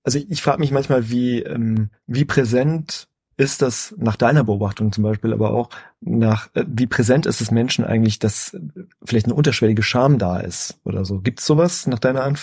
also 0.03 0.19
ich 0.19 0.41
frage 0.41 0.59
mich 0.59 0.71
manchmal, 0.71 1.09
wie, 1.09 1.41
ähm, 1.41 1.89
wie 2.07 2.25
präsent 2.25 3.09
ist 3.37 3.61
das 3.61 3.93
nach 3.97 4.15
deiner 4.15 4.43
Beobachtung 4.43 4.91
zum 4.91 5.03
Beispiel, 5.03 5.31
aber 5.31 5.51
auch 5.51 5.69
nach, 6.01 6.49
äh, 6.55 6.65
wie 6.67 6.87
präsent 6.87 7.25
ist 7.27 7.39
es 7.39 7.51
Menschen 7.51 7.85
eigentlich, 7.85 8.19
dass 8.19 8.57
vielleicht 9.03 9.27
eine 9.27 9.35
unterschwellige 9.35 9.83
Scham 9.83 10.17
da 10.17 10.39
ist 10.39 10.79
oder 10.83 11.05
so? 11.05 11.19
Gibt's 11.19 11.45
sowas 11.45 11.85
nach 11.87 11.99
deiner 11.99 12.33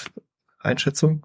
Einschätzung? 0.61 1.23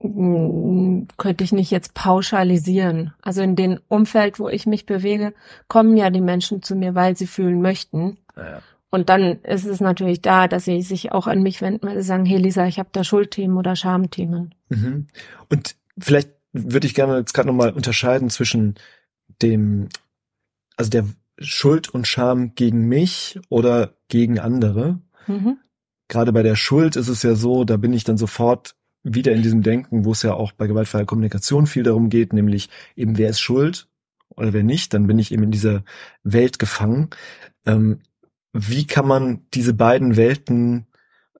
Hm, 0.00 1.06
könnte 1.18 1.44
ich 1.44 1.52
nicht 1.52 1.70
jetzt 1.70 1.94
pauschalisieren. 1.94 3.12
Also 3.20 3.42
in 3.42 3.54
dem 3.54 3.80
Umfeld, 3.88 4.38
wo 4.38 4.48
ich 4.48 4.66
mich 4.66 4.86
bewege, 4.86 5.34
kommen 5.68 5.96
ja 5.96 6.10
die 6.10 6.22
Menschen 6.22 6.62
zu 6.62 6.74
mir, 6.74 6.94
weil 6.94 7.16
sie 7.16 7.26
fühlen 7.26 7.60
möchten. 7.60 8.16
Ja. 8.36 8.60
Und 8.90 9.08
dann 9.08 9.40
ist 9.42 9.64
es 9.64 9.80
natürlich 9.80 10.20
da, 10.22 10.48
dass 10.48 10.64
sie 10.64 10.82
sich 10.82 11.12
auch 11.12 11.26
an 11.26 11.42
mich 11.42 11.60
wenden, 11.60 11.86
weil 11.86 11.96
sie 11.96 12.06
sagen, 12.06 12.26
hey 12.26 12.38
Lisa, 12.38 12.66
ich 12.66 12.78
habe 12.78 12.90
da 12.92 13.04
Schuldthemen 13.04 13.56
oder 13.56 13.76
Schamthemen. 13.76 14.54
Mhm. 14.68 15.06
Und 15.48 15.76
vielleicht 15.98 16.30
würde 16.52 16.86
ich 16.86 16.94
gerne 16.94 17.18
jetzt 17.18 17.32
gerade 17.32 17.48
nochmal 17.48 17.72
unterscheiden 17.72 18.28
zwischen 18.28 18.74
dem, 19.42 19.88
also 20.76 20.90
der 20.90 21.06
Schuld 21.38 21.88
und 21.88 22.06
Scham 22.06 22.54
gegen 22.54 22.88
mich 22.88 23.38
oder 23.48 23.94
gegen 24.08 24.38
andere. 24.38 25.00
Mhm. 25.26 25.58
Gerade 26.08 26.32
bei 26.32 26.42
der 26.42 26.56
Schuld 26.56 26.96
ist 26.96 27.08
es 27.08 27.22
ja 27.22 27.34
so, 27.34 27.64
da 27.64 27.76
bin 27.76 27.92
ich 27.92 28.04
dann 28.04 28.18
sofort 28.18 28.76
wieder 29.02 29.32
in 29.32 29.42
diesem 29.42 29.62
Denken, 29.62 30.04
wo 30.04 30.12
es 30.12 30.22
ja 30.22 30.34
auch 30.34 30.52
bei 30.52 30.66
gewaltfreier 30.66 31.06
Kommunikation 31.06 31.66
viel 31.66 31.82
darum 31.82 32.08
geht, 32.08 32.32
nämlich 32.32 32.68
eben 32.96 33.18
wer 33.18 33.30
ist 33.30 33.40
schuld 33.40 33.88
oder 34.36 34.52
wer 34.52 34.62
nicht, 34.62 34.94
dann 34.94 35.06
bin 35.06 35.18
ich 35.18 35.32
eben 35.32 35.42
in 35.42 35.50
dieser 35.50 35.84
Welt 36.22 36.58
gefangen. 36.58 37.10
Ähm, 37.66 38.00
wie 38.52 38.86
kann 38.86 39.06
man 39.06 39.40
diese 39.54 39.74
beiden 39.74 40.16
Welten, 40.16 40.86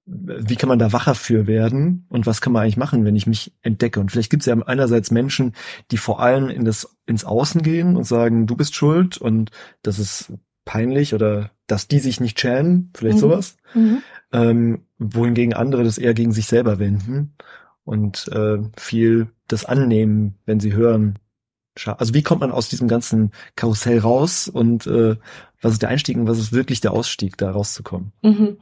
wie 0.05 0.57
kann 0.57 0.69
man 0.69 0.81
da 0.81 0.93
wacher 0.93 1.15
für 1.15 1.47
werden 1.47 2.07
und 2.09 2.27
was 2.27 2.41
kann 2.41 2.53
man 2.53 2.63
eigentlich 2.63 2.77
machen, 2.77 3.05
wenn 3.05 3.15
ich 3.15 3.27
mich 3.27 3.55
entdecke? 3.63 4.01
Und 4.01 4.11
vielleicht 4.11 4.31
gibt 4.31 4.43
es 4.43 4.47
ja 4.47 4.59
einerseits 4.59 5.11
Menschen, 5.11 5.55
die 5.91 5.97
vor 5.97 6.21
allem 6.21 6.49
in 6.49 6.65
das, 6.65 6.97
ins 7.07 7.25
Außen 7.25 7.63
gehen 7.63 7.97
und 7.97 8.05
sagen, 8.05 8.47
du 8.47 8.57
bist 8.57 8.75
schuld 8.75 9.17
und 9.17 9.51
das 9.83 9.99
ist 9.99 10.33
peinlich 10.65 11.15
oder 11.15 11.51
dass 11.67 11.89
die 11.89 12.01
sich 12.01 12.21
nicht 12.21 12.41
schämen, 12.41 12.91
vielleicht 12.95 13.17
mhm. 13.17 13.21
sowas. 13.21 13.57
Mhm. 13.75 14.03
Ähm, 14.33 14.83
wohingegen 14.99 15.55
andere 15.55 15.85
das 15.85 15.99
eher 15.99 16.15
gegen 16.15 16.33
sich 16.33 16.47
selber 16.47 16.79
wenden 16.79 17.35
und 17.85 18.29
äh, 18.29 18.59
viel 18.77 19.29
das 19.47 19.65
annehmen, 19.65 20.37
wenn 20.47 20.61
sie 20.61 20.73
hören. 20.73 21.19
Also 21.85 22.13
wie 22.15 22.23
kommt 22.23 22.41
man 22.41 22.53
aus 22.53 22.69
diesem 22.69 22.89
ganzen 22.89 23.31
Karussell 23.57 23.99
raus 23.99 24.49
und 24.49 24.87
äh, 24.87 25.17
was 25.61 25.75
ist 25.75 25.83
der 25.83 25.89
Einstieg 25.89 26.17
und 26.17 26.27
was 26.27 26.39
ist 26.39 26.53
wirklich 26.53 26.81
der 26.81 26.93
Ausstieg, 26.93 27.39
da 27.39 27.51
rauszukommen? 27.51 28.13
Mhm. 28.23 28.59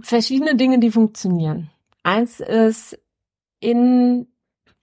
Verschiedene 0.00 0.56
Dinge, 0.56 0.78
die 0.78 0.90
funktionieren. 0.90 1.70
Eins 2.02 2.40
ist 2.40 2.98
in, 3.60 4.26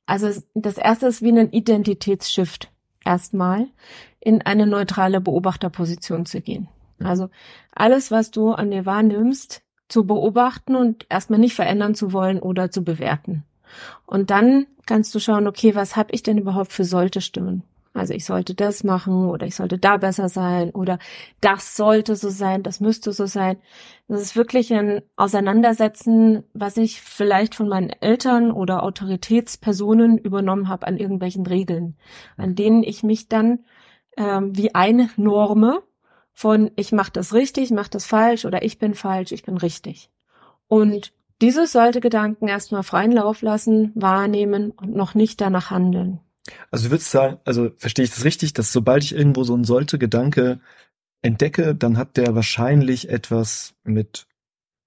also 0.06 0.30
das 0.54 0.78
erste 0.78 1.08
ist 1.08 1.22
wie 1.22 1.32
ein 1.32 1.52
Identitätsshift 1.52 2.72
erstmal 3.06 3.68
in 4.20 4.42
eine 4.42 4.66
neutrale 4.66 5.22
Beobachterposition 5.22 6.26
zu 6.26 6.42
gehen. 6.42 6.70
Also 7.00 7.30
alles, 7.74 8.12
was 8.12 8.32
du 8.32 8.52
an 8.52 8.72
dir 8.72 8.86
wahrnimmst, 8.86 9.62
zu 9.90 10.06
beobachten 10.06 10.76
und 10.76 11.06
erstmal 11.10 11.40
nicht 11.40 11.56
verändern 11.56 11.96
zu 11.96 12.14
wollen 12.14 12.40
oder 12.40 12.72
zu 12.72 12.84
bewerten. 12.84 13.44
Und 14.06 14.30
dann 14.30 14.68
kannst 14.86 15.14
du 15.14 15.20
schauen, 15.20 15.48
okay, 15.48 15.76
was 15.76 15.96
habe 15.96 16.14
ich 16.14 16.24
denn 16.24 16.38
überhaupt 16.38 16.72
für 16.72 16.86
sollte 16.86 17.22
Stimmen? 17.22 17.64
Also 17.94 18.14
ich 18.14 18.26
sollte 18.26 18.56
das 18.56 18.84
machen 18.84 19.30
oder 19.30 19.46
ich 19.46 19.56
sollte 19.56 19.78
da 19.78 19.98
besser 19.98 20.28
sein 20.28 20.72
oder 20.72 20.98
das 21.42 21.76
sollte 21.76 22.16
so 22.16 22.30
sein, 22.30 22.64
das 22.64 22.80
müsste 22.80 23.14
so 23.14 23.28
sein. 23.28 23.58
Das 24.08 24.22
ist 24.22 24.36
wirklich 24.36 24.74
ein 24.74 25.02
Auseinandersetzen, 25.16 26.44
was 26.54 26.78
ich 26.78 27.02
vielleicht 27.02 27.54
von 27.54 27.70
meinen 27.70 27.92
Eltern 27.92 28.52
oder 28.52 28.84
Autoritätspersonen 28.84 30.18
übernommen 30.18 30.70
habe 30.70 30.88
an 30.88 30.98
irgendwelchen 30.98 31.46
Regeln, 31.46 31.96
an 32.36 32.56
denen 32.56 32.82
ich 32.84 33.04
mich 33.04 33.30
dann 33.30 33.60
ähm, 34.18 34.58
wie 34.58 34.74
eine 34.74 35.10
Norme 35.16 35.84
von 36.34 36.72
ich 36.76 36.92
mache 36.92 37.12
das 37.12 37.34
richtig, 37.34 37.66
ich 37.66 37.72
mache 37.72 37.92
das 37.92 38.06
falsch 38.06 38.46
oder 38.46 38.64
ich 38.64 38.80
bin 38.80 38.96
falsch, 38.96 39.32
ich 39.32 39.44
bin 39.44 39.58
richtig. 39.58 40.10
Und 40.68 41.14
dieses 41.42 41.72
sollte 41.72 42.00
Gedanken 42.00 42.48
erstmal 42.48 42.84
freien 42.84 43.12
Lauf 43.12 43.44
lassen, 43.44 43.92
wahrnehmen 43.94 44.72
und 44.72 44.96
noch 44.96 45.14
nicht 45.14 45.42
danach 45.42 45.70
handeln. 45.70 46.23
Also 46.72 46.86
du 46.86 46.92
würdest 46.92 47.12
sagen, 47.12 47.40
also 47.46 47.72
verstehe 47.78 48.06
ich 48.06 48.12
das 48.12 48.26
richtig, 48.26 48.54
dass 48.54 48.74
sobald 48.74 49.04
ich 49.04 49.16
irgendwo 49.16 49.44
so 49.44 49.56
ein 49.56 49.64
sollte 49.64 49.98
Gedanke 49.98 50.60
entdecke, 51.22 51.74
dann 51.74 51.98
hat 51.98 52.18
der 52.18 52.36
wahrscheinlich 52.36 53.10
etwas 53.10 53.76
mit 53.84 54.28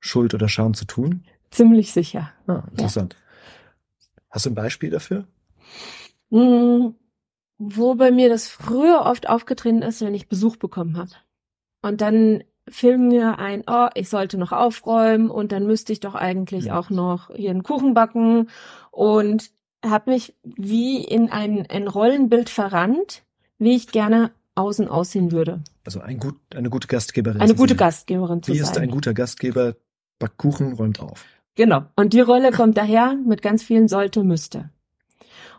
Schuld 0.01 0.35
oder 0.35 0.49
Scham 0.49 0.75
zu 0.75 0.85
tun? 0.85 1.25
Ziemlich 1.51 1.93
sicher. 1.93 2.33
Ah, 2.47 2.65
interessant. 2.71 3.15
Ja. 3.15 4.17
Hast 4.31 4.47
du 4.47 4.51
ein 4.51 4.55
Beispiel 4.55 4.91
dafür? 4.91 5.27
Hm, 6.31 6.95
wo 7.59 7.95
bei 7.95 8.11
mir 8.11 8.29
das 8.29 8.49
früher 8.49 9.03
oft 9.03 9.29
aufgetreten 9.29 9.83
ist, 9.83 10.03
wenn 10.03 10.15
ich 10.15 10.29
Besuch 10.29 10.57
bekommen 10.57 10.99
habe. 10.99 11.13
Und 11.83 12.01
dann 12.01 12.45
filmen 12.69 13.09
mir 13.09 13.39
ein, 13.39 13.63
oh, 13.67 13.89
ich 13.95 14.09
sollte 14.09 14.39
noch 14.39 14.53
aufräumen 14.53 15.31
und 15.31 15.53
dann 15.53 15.67
müsste 15.67 15.93
ich 15.93 16.01
doch 16.01 16.15
eigentlich 16.15 16.67
ja. 16.67 16.79
auch 16.79 16.91
noch 16.91 17.31
hier 17.35 17.51
einen 17.51 17.63
Kuchen 17.63 17.95
backen 17.95 18.51
und 18.91 19.53
habe 19.91 20.11
mich 20.11 20.35
wie 20.43 21.03
in 21.03 21.31
ein, 21.31 21.67
ein 21.69 21.89
Rollenbild 21.89 22.49
verrannt, 22.49 23.23
wie 23.59 23.77
ich 23.77 23.89
gerne 23.89 24.31
außen 24.55 24.89
aussehen 24.89 25.33
würde. 25.33 25.63
Also 25.85 26.01
ein 26.01 26.19
gut, 26.19 26.37
eine 26.55 26.71
gute 26.71 26.89
Gastgeberin. 26.89 27.41
Eine 27.41 27.55
gute 27.55 27.77
Gastgeberin 27.77 28.43
zu 28.43 28.53
wie 28.53 28.59
sein. 28.59 28.67
Wie 28.67 28.71
ist 28.71 28.79
ein 28.79 28.91
guter 28.91 29.15
Gastgeber? 29.15 29.77
Backt 30.19 30.39
Kuchen, 30.39 30.73
räumt 30.73 31.01
auf. 31.01 31.25
Genau. 31.57 31.85
Und 31.95 32.13
die 32.13 32.21
Rolle 32.21 32.53
kommt 32.53 32.77
daher 32.77 33.15
mit 33.15 33.43
ganz 33.43 33.63
vielen 33.63 33.89
sollte, 33.89 34.23
müsste. 34.23 34.71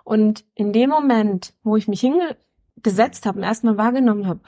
Und 0.03 0.45
in 0.55 0.73
dem 0.73 0.89
Moment, 0.89 1.53
wo 1.63 1.75
ich 1.75 1.87
mich 1.87 2.01
hingesetzt 2.01 3.25
habe 3.25 3.39
und 3.39 3.43
erstmal 3.43 3.77
wahrgenommen 3.77 4.27
habe, 4.27 4.39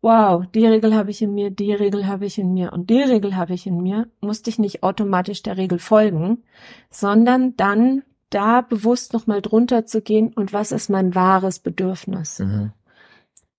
wow, 0.00 0.44
die 0.52 0.66
Regel 0.66 0.94
habe 0.94 1.10
ich 1.10 1.22
in 1.22 1.34
mir, 1.34 1.50
die 1.50 1.72
Regel 1.72 2.06
habe 2.06 2.26
ich 2.26 2.38
in 2.38 2.52
mir 2.52 2.72
und 2.72 2.90
die 2.90 3.02
Regel 3.02 3.36
habe 3.36 3.54
ich 3.54 3.66
in 3.66 3.80
mir, 3.82 4.08
musste 4.20 4.50
ich 4.50 4.58
nicht 4.58 4.82
automatisch 4.82 5.42
der 5.42 5.56
Regel 5.56 5.78
folgen, 5.78 6.42
sondern 6.90 7.56
dann 7.56 8.02
da 8.34 8.60
bewusst 8.60 9.12
nochmal 9.12 9.42
drunter 9.42 9.86
zu 9.86 10.00
gehen 10.00 10.32
und 10.34 10.52
was 10.52 10.72
ist 10.72 10.90
mein 10.90 11.14
wahres 11.14 11.58
Bedürfnis. 11.58 12.38
Mhm. 12.40 12.72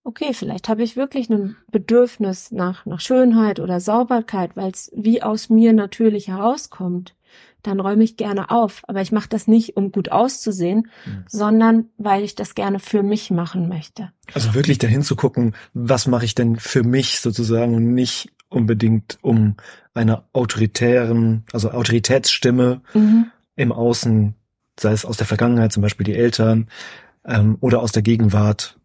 Okay, 0.05 0.33
vielleicht 0.33 0.67
habe 0.67 0.83
ich 0.83 0.97
wirklich 0.97 1.29
ein 1.29 1.55
Bedürfnis 1.71 2.51
nach, 2.51 2.85
nach 2.85 2.99
Schönheit 2.99 3.61
oder 3.61 3.79
Sauberkeit, 3.79 4.57
weil 4.57 4.71
es 4.71 4.91
wie 4.93 5.23
aus 5.23 5.49
mir 5.49 5.71
natürlich 5.71 6.27
herauskommt. 6.27 7.15
Dann 7.61 7.79
räume 7.79 8.03
ich 8.03 8.17
gerne 8.17 8.51
auf. 8.51 8.81
Aber 8.87 9.01
ich 9.01 9.13
mache 9.13 9.29
das 9.29 9.47
nicht, 9.47 9.77
um 9.77 9.93
gut 9.93 10.11
auszusehen, 10.11 10.89
mhm. 11.05 11.23
sondern 11.27 11.85
weil 11.97 12.23
ich 12.23 12.35
das 12.35 12.53
gerne 12.53 12.79
für 12.79 13.01
mich 13.01 13.31
machen 13.31 13.69
möchte. 13.69 14.11
Also 14.33 14.53
wirklich 14.53 14.77
dahin 14.77 15.03
zu 15.03 15.15
gucken, 15.15 15.55
was 15.73 16.05
mache 16.05 16.25
ich 16.25 16.35
denn 16.35 16.57
für 16.57 16.83
mich 16.83 17.21
sozusagen 17.21 17.73
und 17.73 17.93
nicht 17.93 18.33
unbedingt 18.49 19.17
um 19.21 19.55
einer 19.93 20.25
autoritären, 20.33 21.45
also 21.53 21.71
Autoritätsstimme 21.71 22.81
mhm. 22.93 23.31
im 23.55 23.71
Außen 23.71 24.35
sei 24.79 24.91
es 24.91 25.05
aus 25.05 25.17
der 25.17 25.27
Vergangenheit, 25.27 25.71
zum 25.71 25.81
Beispiel 25.81 26.05
die 26.05 26.15
Eltern, 26.15 26.67
ähm, 27.25 27.57
oder 27.61 27.81
aus 27.81 27.91
der 27.91 28.03
Gegenwart, 28.03 28.77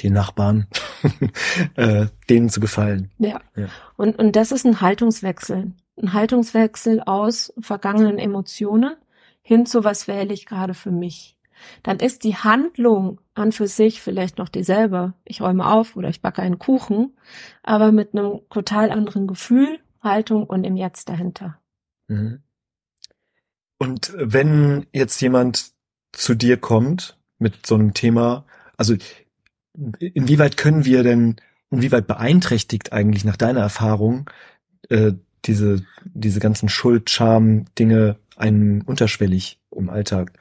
die 0.00 0.10
Nachbarn, 0.10 0.66
äh, 1.76 2.06
denen 2.28 2.48
zu 2.48 2.60
gefallen. 2.60 3.10
Ja. 3.18 3.40
ja. 3.56 3.68
Und, 3.96 4.18
und 4.18 4.34
das 4.36 4.52
ist 4.52 4.64
ein 4.66 4.80
Haltungswechsel. 4.80 5.72
Ein 6.02 6.12
Haltungswechsel 6.12 7.02
aus 7.02 7.52
vergangenen 7.60 8.18
Emotionen 8.18 8.96
hin 9.42 9.66
zu 9.66 9.84
was 9.84 10.08
wähle 10.08 10.32
ich 10.32 10.46
gerade 10.46 10.74
für 10.74 10.90
mich. 10.90 11.36
Dann 11.82 11.98
ist 11.98 12.24
die 12.24 12.36
Handlung 12.36 13.20
an 13.34 13.52
für 13.52 13.66
sich 13.66 14.00
vielleicht 14.00 14.38
noch 14.38 14.48
dieselbe. 14.48 15.14
Ich 15.24 15.40
räume 15.40 15.66
auf 15.66 15.96
oder 15.96 16.08
ich 16.08 16.20
backe 16.20 16.42
einen 16.42 16.58
Kuchen, 16.58 17.16
aber 17.62 17.92
mit 17.92 18.14
einem 18.14 18.40
total 18.50 18.90
anderen 18.90 19.26
Gefühl, 19.26 19.78
Haltung 20.02 20.44
und 20.44 20.64
im 20.64 20.76
Jetzt 20.76 21.08
dahinter. 21.08 21.58
Mhm. 22.08 22.42
Und 23.84 24.14
wenn 24.16 24.86
jetzt 24.94 25.20
jemand 25.20 25.72
zu 26.12 26.34
dir 26.34 26.56
kommt 26.56 27.18
mit 27.38 27.66
so 27.66 27.74
einem 27.74 27.92
Thema, 27.92 28.46
also 28.78 28.94
inwieweit 29.98 30.56
können 30.56 30.86
wir 30.86 31.02
denn, 31.02 31.36
inwieweit 31.70 32.06
beeinträchtigt 32.06 32.94
eigentlich 32.94 33.26
nach 33.26 33.36
deiner 33.36 33.60
Erfahrung 33.60 34.30
äh, 34.88 35.12
diese, 35.44 35.84
diese 36.04 36.40
ganzen 36.40 36.70
Schuld, 36.70 37.10
Scham, 37.10 37.66
Dinge 37.78 38.16
einen 38.36 38.80
unterschwellig 38.82 39.58
im 39.70 39.90
Alltag? 39.90 40.32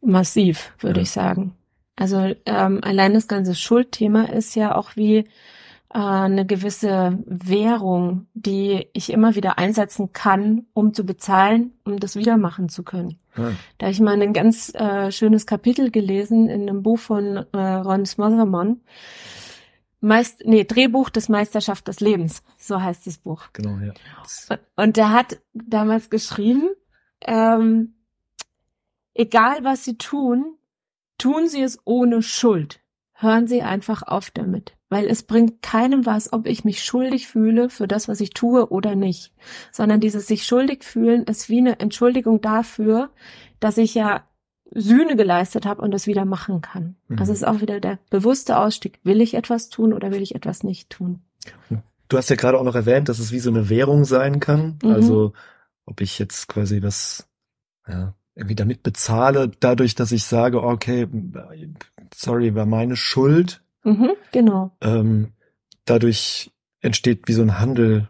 Massiv, 0.00 0.72
würde 0.78 1.00
ja. 1.00 1.02
ich 1.02 1.10
sagen. 1.10 1.56
Also 1.96 2.34
ähm, 2.46 2.78
allein 2.82 3.14
das 3.14 3.26
ganze 3.26 3.56
Schuldthema 3.56 4.26
ist 4.26 4.54
ja 4.54 4.76
auch 4.76 4.94
wie 4.94 5.26
eine 5.92 6.46
gewisse 6.46 7.18
Währung, 7.26 8.28
die 8.34 8.86
ich 8.92 9.12
immer 9.12 9.34
wieder 9.34 9.58
einsetzen 9.58 10.12
kann, 10.12 10.66
um 10.72 10.94
zu 10.94 11.04
bezahlen, 11.04 11.72
um 11.84 11.98
das 11.98 12.14
wieder 12.14 12.36
machen 12.36 12.68
zu 12.68 12.84
können. 12.84 13.18
Ja. 13.36 13.50
Da 13.78 13.86
habe 13.86 13.92
ich 13.92 14.00
mal 14.00 14.20
ein 14.20 14.32
ganz 14.32 14.72
äh, 14.74 15.10
schönes 15.10 15.46
Kapitel 15.46 15.90
gelesen 15.90 16.48
in 16.48 16.62
einem 16.62 16.84
Buch 16.84 17.00
von 17.00 17.44
äh, 17.52 17.58
Ron 17.58 18.06
Smotherman. 18.06 18.80
Meist, 20.00 20.42
nee, 20.44 20.64
Drehbuch 20.64 21.10
des 21.10 21.28
Meisterschaft 21.28 21.88
des 21.88 22.00
Lebens, 22.00 22.42
so 22.56 22.80
heißt 22.80 23.06
das 23.06 23.18
Buch. 23.18 23.48
Genau, 23.52 23.76
ja. 23.84 23.92
Und, 24.48 24.60
und 24.76 24.96
der 24.96 25.10
hat 25.10 25.40
damals 25.52 26.08
geschrieben, 26.08 26.70
ähm, 27.22 27.96
egal 29.12 29.64
was 29.64 29.84
sie 29.84 29.98
tun, 29.98 30.56
tun 31.18 31.48
sie 31.48 31.62
es 31.62 31.80
ohne 31.84 32.22
Schuld. 32.22 32.80
Hören 33.12 33.46
Sie 33.46 33.60
einfach 33.60 34.02
auf 34.02 34.30
damit 34.30 34.74
weil 34.90 35.06
es 35.06 35.22
bringt 35.22 35.62
keinem 35.62 36.04
was, 36.04 36.32
ob 36.32 36.46
ich 36.46 36.64
mich 36.64 36.84
schuldig 36.84 37.28
fühle 37.28 37.70
für 37.70 37.88
das, 37.88 38.08
was 38.08 38.20
ich 38.20 38.30
tue 38.30 38.70
oder 38.70 38.96
nicht, 38.96 39.32
sondern 39.72 40.00
dieses 40.00 40.26
sich 40.26 40.44
schuldig 40.44 40.84
fühlen 40.84 41.24
ist 41.24 41.48
wie 41.48 41.58
eine 41.58 41.78
Entschuldigung 41.78 42.40
dafür, 42.40 43.10
dass 43.60 43.78
ich 43.78 43.94
ja 43.94 44.24
Sühne 44.72 45.16
geleistet 45.16 45.64
habe 45.64 45.80
und 45.82 45.92
das 45.92 46.06
wieder 46.06 46.24
machen 46.24 46.60
kann. 46.60 46.96
Mhm. 47.08 47.18
Also 47.18 47.32
es 47.32 47.38
ist 47.38 47.48
auch 47.48 47.60
wieder 47.60 47.80
der 47.80 47.98
bewusste 48.10 48.58
Ausstieg. 48.58 49.00
Will 49.02 49.20
ich 49.20 49.34
etwas 49.34 49.68
tun 49.68 49.92
oder 49.92 50.10
will 50.10 50.22
ich 50.22 50.34
etwas 50.34 50.62
nicht 50.62 50.90
tun? 50.90 51.22
Du 52.08 52.16
hast 52.16 52.28
ja 52.28 52.36
gerade 52.36 52.58
auch 52.58 52.64
noch 52.64 52.74
erwähnt, 52.74 53.08
dass 53.08 53.20
es 53.20 53.32
wie 53.32 53.40
so 53.40 53.50
eine 53.50 53.68
Währung 53.68 54.04
sein 54.04 54.40
kann. 54.40 54.78
Mhm. 54.82 54.90
Also 54.90 55.32
ob 55.86 56.00
ich 56.00 56.18
jetzt 56.18 56.48
quasi 56.48 56.82
was 56.82 57.28
ja, 57.88 58.14
irgendwie 58.34 58.54
damit 58.56 58.82
bezahle, 58.82 59.50
dadurch, 59.60 59.94
dass 59.94 60.12
ich 60.12 60.24
sage, 60.24 60.62
okay, 60.62 61.08
sorry, 62.14 62.54
war 62.54 62.66
meine 62.66 62.96
Schuld, 62.96 63.62
Mhm, 63.82 64.10
genau. 64.32 64.72
Ähm, 64.80 65.32
dadurch 65.84 66.50
entsteht 66.80 67.28
wie 67.28 67.32
so 67.32 67.42
ein 67.42 67.58
Handel, 67.58 68.08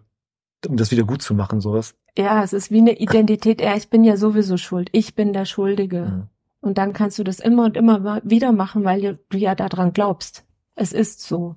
um 0.66 0.76
das 0.76 0.90
wieder 0.90 1.04
gut 1.04 1.22
zu 1.22 1.34
machen, 1.34 1.60
sowas. 1.60 1.94
Ja, 2.16 2.42
es 2.42 2.52
ist 2.52 2.70
wie 2.70 2.78
eine 2.78 2.98
Identität. 2.98 3.60
Ja, 3.60 3.76
ich 3.76 3.88
bin 3.88 4.04
ja 4.04 4.16
sowieso 4.16 4.56
schuld. 4.56 4.88
Ich 4.92 5.14
bin 5.14 5.32
der 5.32 5.44
Schuldige. 5.44 5.96
Ja. 5.96 6.28
Und 6.60 6.76
dann 6.76 6.92
kannst 6.92 7.18
du 7.18 7.24
das 7.24 7.40
immer 7.40 7.64
und 7.64 7.76
immer 7.76 8.20
wieder 8.24 8.52
machen, 8.52 8.84
weil 8.84 9.18
du 9.28 9.38
ja 9.38 9.54
daran 9.54 9.92
glaubst. 9.92 10.44
Es 10.74 10.92
ist 10.92 11.22
so. 11.22 11.56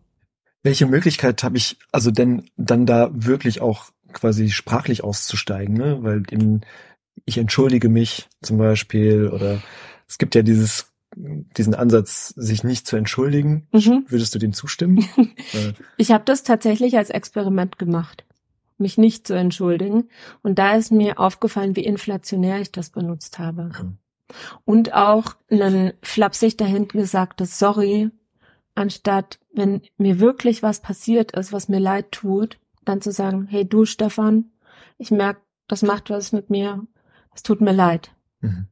Welche 0.61 0.85
Möglichkeit 0.85 1.43
habe 1.43 1.57
ich 1.57 1.77
also 1.91 2.11
denn 2.11 2.49
dann 2.55 2.85
da 2.85 3.09
wirklich 3.13 3.61
auch 3.61 3.91
quasi 4.13 4.49
sprachlich 4.49 5.03
auszusteigen, 5.03 5.75
ne? 5.75 6.03
Weil 6.03 6.23
eben 6.31 6.61
ich 7.25 7.37
entschuldige 7.37 7.89
mich 7.89 8.29
zum 8.41 8.57
Beispiel 8.57 9.27
oder 9.27 9.61
es 10.07 10.17
gibt 10.17 10.35
ja 10.35 10.41
dieses 10.41 10.92
diesen 11.15 11.75
Ansatz, 11.75 12.29
sich 12.29 12.63
nicht 12.63 12.87
zu 12.87 12.95
entschuldigen. 12.95 13.67
Mhm. 13.71 14.05
Würdest 14.07 14.33
du 14.35 14.39
dem 14.39 14.53
zustimmen? 14.53 15.05
ich 15.97 16.11
habe 16.11 16.23
das 16.25 16.43
tatsächlich 16.43 16.97
als 16.97 17.09
Experiment 17.09 17.77
gemacht, 17.79 18.25
mich 18.77 18.97
nicht 18.97 19.27
zu 19.27 19.33
entschuldigen. 19.33 20.09
Und 20.41 20.59
da 20.59 20.75
ist 20.75 20.91
mir 20.91 21.19
aufgefallen, 21.19 21.75
wie 21.75 21.85
inflationär 21.85 22.59
ich 22.61 22.71
das 22.71 22.89
benutzt 22.89 23.39
habe. 23.39 23.65
Mhm. 23.65 23.97
Und 24.65 24.93
auch 24.93 25.35
einen 25.49 25.93
flapsig 26.01 26.57
dahinten 26.57 26.99
gesagtes 26.99 27.59
Sorry, 27.59 28.09
anstatt 28.75 29.39
wenn 29.53 29.81
mir 29.97 30.19
wirklich 30.19 30.63
was 30.63 30.81
passiert 30.81 31.33
ist, 31.33 31.53
was 31.53 31.69
mir 31.69 31.79
leid 31.79 32.11
tut, 32.11 32.59
dann 32.83 33.01
zu 33.01 33.11
sagen, 33.11 33.47
hey 33.47 33.67
du 33.67 33.85
Stefan, 33.85 34.51
ich 34.97 35.11
merke, 35.11 35.41
das 35.67 35.83
macht 35.83 36.09
was 36.09 36.31
mit 36.31 36.49
mir, 36.49 36.85
es 37.33 37.43
tut 37.43 37.61
mir 37.61 37.71
leid. 37.71 38.11
Mhm. 38.41 38.67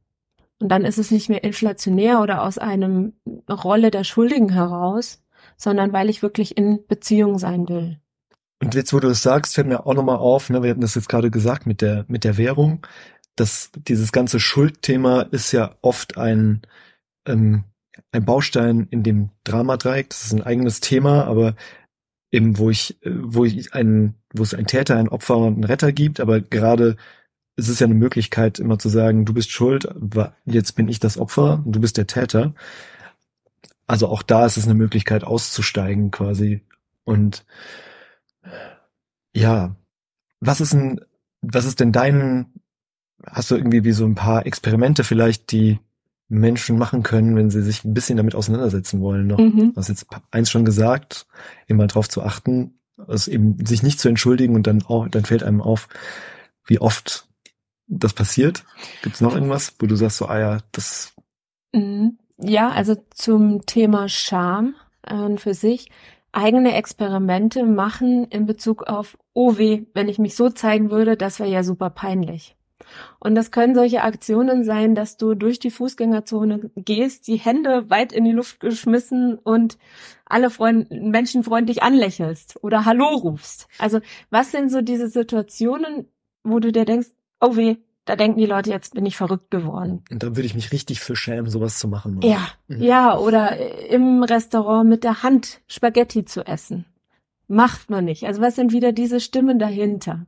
Und 0.62 0.68
dann 0.68 0.84
ist 0.84 0.96
es 0.96 1.10
nicht 1.10 1.28
mehr 1.28 1.42
inflationär 1.42 2.20
oder 2.20 2.44
aus 2.44 2.56
einem 2.56 3.14
Rolle 3.50 3.90
der 3.90 4.04
Schuldigen 4.04 4.50
heraus, 4.50 5.20
sondern 5.56 5.92
weil 5.92 6.08
ich 6.08 6.22
wirklich 6.22 6.56
in 6.56 6.86
Beziehung 6.86 7.40
sein 7.40 7.68
will. 7.68 7.98
Und 8.62 8.76
jetzt, 8.76 8.92
wo 8.92 9.00
du 9.00 9.08
es 9.08 9.24
sagst, 9.24 9.56
fällt 9.56 9.66
mir 9.66 9.84
auch 9.84 9.94
nochmal 9.94 10.18
auf, 10.18 10.50
ne, 10.50 10.62
wir 10.62 10.70
hatten 10.70 10.80
das 10.80 10.94
jetzt 10.94 11.08
gerade 11.08 11.32
gesagt 11.32 11.66
mit 11.66 11.82
der, 11.82 12.04
mit 12.06 12.22
der 12.22 12.36
Währung. 12.36 12.86
das, 13.34 13.72
dieses 13.74 14.12
ganze 14.12 14.38
Schuldthema 14.38 15.22
ist 15.22 15.50
ja 15.50 15.74
oft 15.82 16.16
ein, 16.16 16.62
ähm, 17.26 17.64
ein 18.12 18.24
Baustein 18.24 18.86
in 18.90 19.02
dem 19.02 19.30
Dramadreieck. 19.42 20.10
Das 20.10 20.22
ist 20.22 20.32
ein 20.32 20.44
eigenes 20.44 20.78
Thema, 20.78 21.24
aber 21.24 21.56
eben, 22.30 22.56
wo 22.56 22.70
ich, 22.70 23.00
wo 23.04 23.44
ich 23.44 23.74
einen, 23.74 24.14
wo 24.32 24.44
es 24.44 24.54
ein 24.54 24.68
Täter, 24.68 24.96
ein 24.96 25.08
Opfer 25.08 25.38
und 25.38 25.54
einen 25.54 25.64
Retter 25.64 25.90
gibt, 25.90 26.20
aber 26.20 26.40
gerade 26.40 26.96
es 27.56 27.68
ist 27.68 27.80
ja 27.80 27.86
eine 27.86 27.94
Möglichkeit, 27.94 28.58
immer 28.58 28.78
zu 28.78 28.88
sagen, 28.88 29.24
du 29.24 29.34
bist 29.34 29.50
schuld, 29.50 29.88
jetzt 30.44 30.72
bin 30.72 30.88
ich 30.88 31.00
das 31.00 31.18
Opfer 31.18 31.62
und 31.64 31.72
du 31.72 31.80
bist 31.80 31.96
der 31.98 32.06
Täter. 32.06 32.54
Also 33.86 34.08
auch 34.08 34.22
da 34.22 34.46
ist 34.46 34.56
es 34.56 34.64
eine 34.64 34.74
Möglichkeit 34.74 35.24
auszusteigen 35.24 36.10
quasi. 36.10 36.62
Und 37.04 37.44
ja, 39.34 39.76
was 40.40 40.60
ist 40.60 40.72
denn, 40.72 41.00
was 41.42 41.64
ist 41.66 41.80
denn 41.80 41.92
dein, 41.92 42.46
hast 43.26 43.50
du 43.50 43.56
irgendwie 43.56 43.84
wie 43.84 43.92
so 43.92 44.06
ein 44.06 44.14
paar 44.14 44.46
Experimente 44.46 45.04
vielleicht, 45.04 45.52
die 45.52 45.78
Menschen 46.28 46.78
machen 46.78 47.02
können, 47.02 47.36
wenn 47.36 47.50
sie 47.50 47.62
sich 47.62 47.84
ein 47.84 47.92
bisschen 47.92 48.16
damit 48.16 48.34
auseinandersetzen 48.34 49.00
wollen 49.00 49.26
noch? 49.26 49.38
Mhm. 49.38 49.74
Du 49.74 49.76
hast 49.76 49.88
jetzt 49.88 50.06
eins 50.30 50.50
schon 50.50 50.64
gesagt, 50.64 51.26
immer 51.66 51.86
drauf 51.86 52.08
zu 52.08 52.22
achten, 52.22 52.78
also 53.06 53.30
eben 53.30 53.64
sich 53.66 53.82
nicht 53.82 54.00
zu 54.00 54.08
entschuldigen 54.08 54.54
und 54.54 54.66
dann 54.66 54.82
auch, 54.82 55.08
dann 55.08 55.24
fällt 55.24 55.42
einem 55.42 55.60
auf, 55.60 55.88
wie 56.64 56.78
oft 56.78 57.28
das 57.98 58.14
passiert. 58.14 58.64
Gibt 59.02 59.16
es 59.16 59.20
noch 59.20 59.34
irgendwas, 59.34 59.74
wo 59.78 59.86
du 59.86 59.96
sagst 59.96 60.18
so, 60.18 60.26
ah 60.26 60.38
ja, 60.38 60.58
das 60.72 61.12
mhm. 61.72 62.18
Ja, 62.38 62.70
also 62.70 62.96
zum 63.14 63.66
Thema 63.66 64.08
Scham 64.08 64.74
äh, 65.02 65.36
für 65.36 65.54
sich 65.54 65.90
eigene 66.32 66.74
Experimente 66.74 67.62
machen 67.62 68.24
in 68.24 68.46
Bezug 68.46 68.84
auf, 68.84 69.18
oh 69.34 69.58
weh, 69.58 69.84
wenn 69.94 70.08
ich 70.08 70.18
mich 70.18 70.34
so 70.34 70.48
zeigen 70.48 70.90
würde, 70.90 71.16
das 71.16 71.38
wäre 71.38 71.50
ja 71.50 71.62
super 71.62 71.90
peinlich. 71.90 72.56
Und 73.20 73.34
das 73.34 73.50
können 73.50 73.74
solche 73.74 74.02
Aktionen 74.02 74.64
sein, 74.64 74.94
dass 74.94 75.16
du 75.16 75.34
durch 75.34 75.58
die 75.58 75.70
Fußgängerzone 75.70 76.70
gehst, 76.74 77.28
die 77.28 77.36
Hände 77.36 77.88
weit 77.90 78.12
in 78.12 78.24
die 78.24 78.32
Luft 78.32 78.60
geschmissen 78.60 79.38
und 79.38 79.78
alle 80.24 80.50
Freund 80.50 80.90
Menschen 80.90 81.44
freundlich 81.44 81.82
anlächelst 81.82 82.58
oder 82.62 82.84
Hallo 82.84 83.08
rufst. 83.08 83.68
Also 83.78 84.00
was 84.30 84.50
sind 84.50 84.70
so 84.70 84.80
diese 84.80 85.08
Situationen, 85.08 86.08
wo 86.42 86.58
du 86.58 86.72
dir 86.72 86.84
denkst, 86.84 87.08
oh 87.42 87.56
weh, 87.56 87.76
da 88.04 88.16
denken 88.16 88.38
die 88.38 88.46
Leute, 88.46 88.70
jetzt 88.70 88.94
bin 88.94 89.06
ich 89.06 89.16
verrückt 89.16 89.50
geworden. 89.50 90.02
Und 90.10 90.22
da 90.22 90.28
würde 90.28 90.42
ich 90.42 90.54
mich 90.54 90.72
richtig 90.72 91.00
für 91.00 91.14
schämen, 91.14 91.50
sowas 91.50 91.78
zu 91.78 91.88
machen. 91.88 92.18
Oder? 92.18 92.28
Ja, 92.28 92.48
mhm. 92.68 92.82
ja, 92.82 93.18
oder 93.18 93.88
im 93.90 94.22
Restaurant 94.22 94.88
mit 94.88 95.04
der 95.04 95.22
Hand 95.22 95.60
Spaghetti 95.66 96.24
zu 96.24 96.46
essen. 96.46 96.86
Macht 97.46 97.90
man 97.90 98.06
nicht. 98.06 98.24
Also 98.24 98.40
was 98.40 98.56
sind 98.56 98.72
wieder 98.72 98.92
diese 98.92 99.20
Stimmen 99.20 99.58
dahinter? 99.58 100.26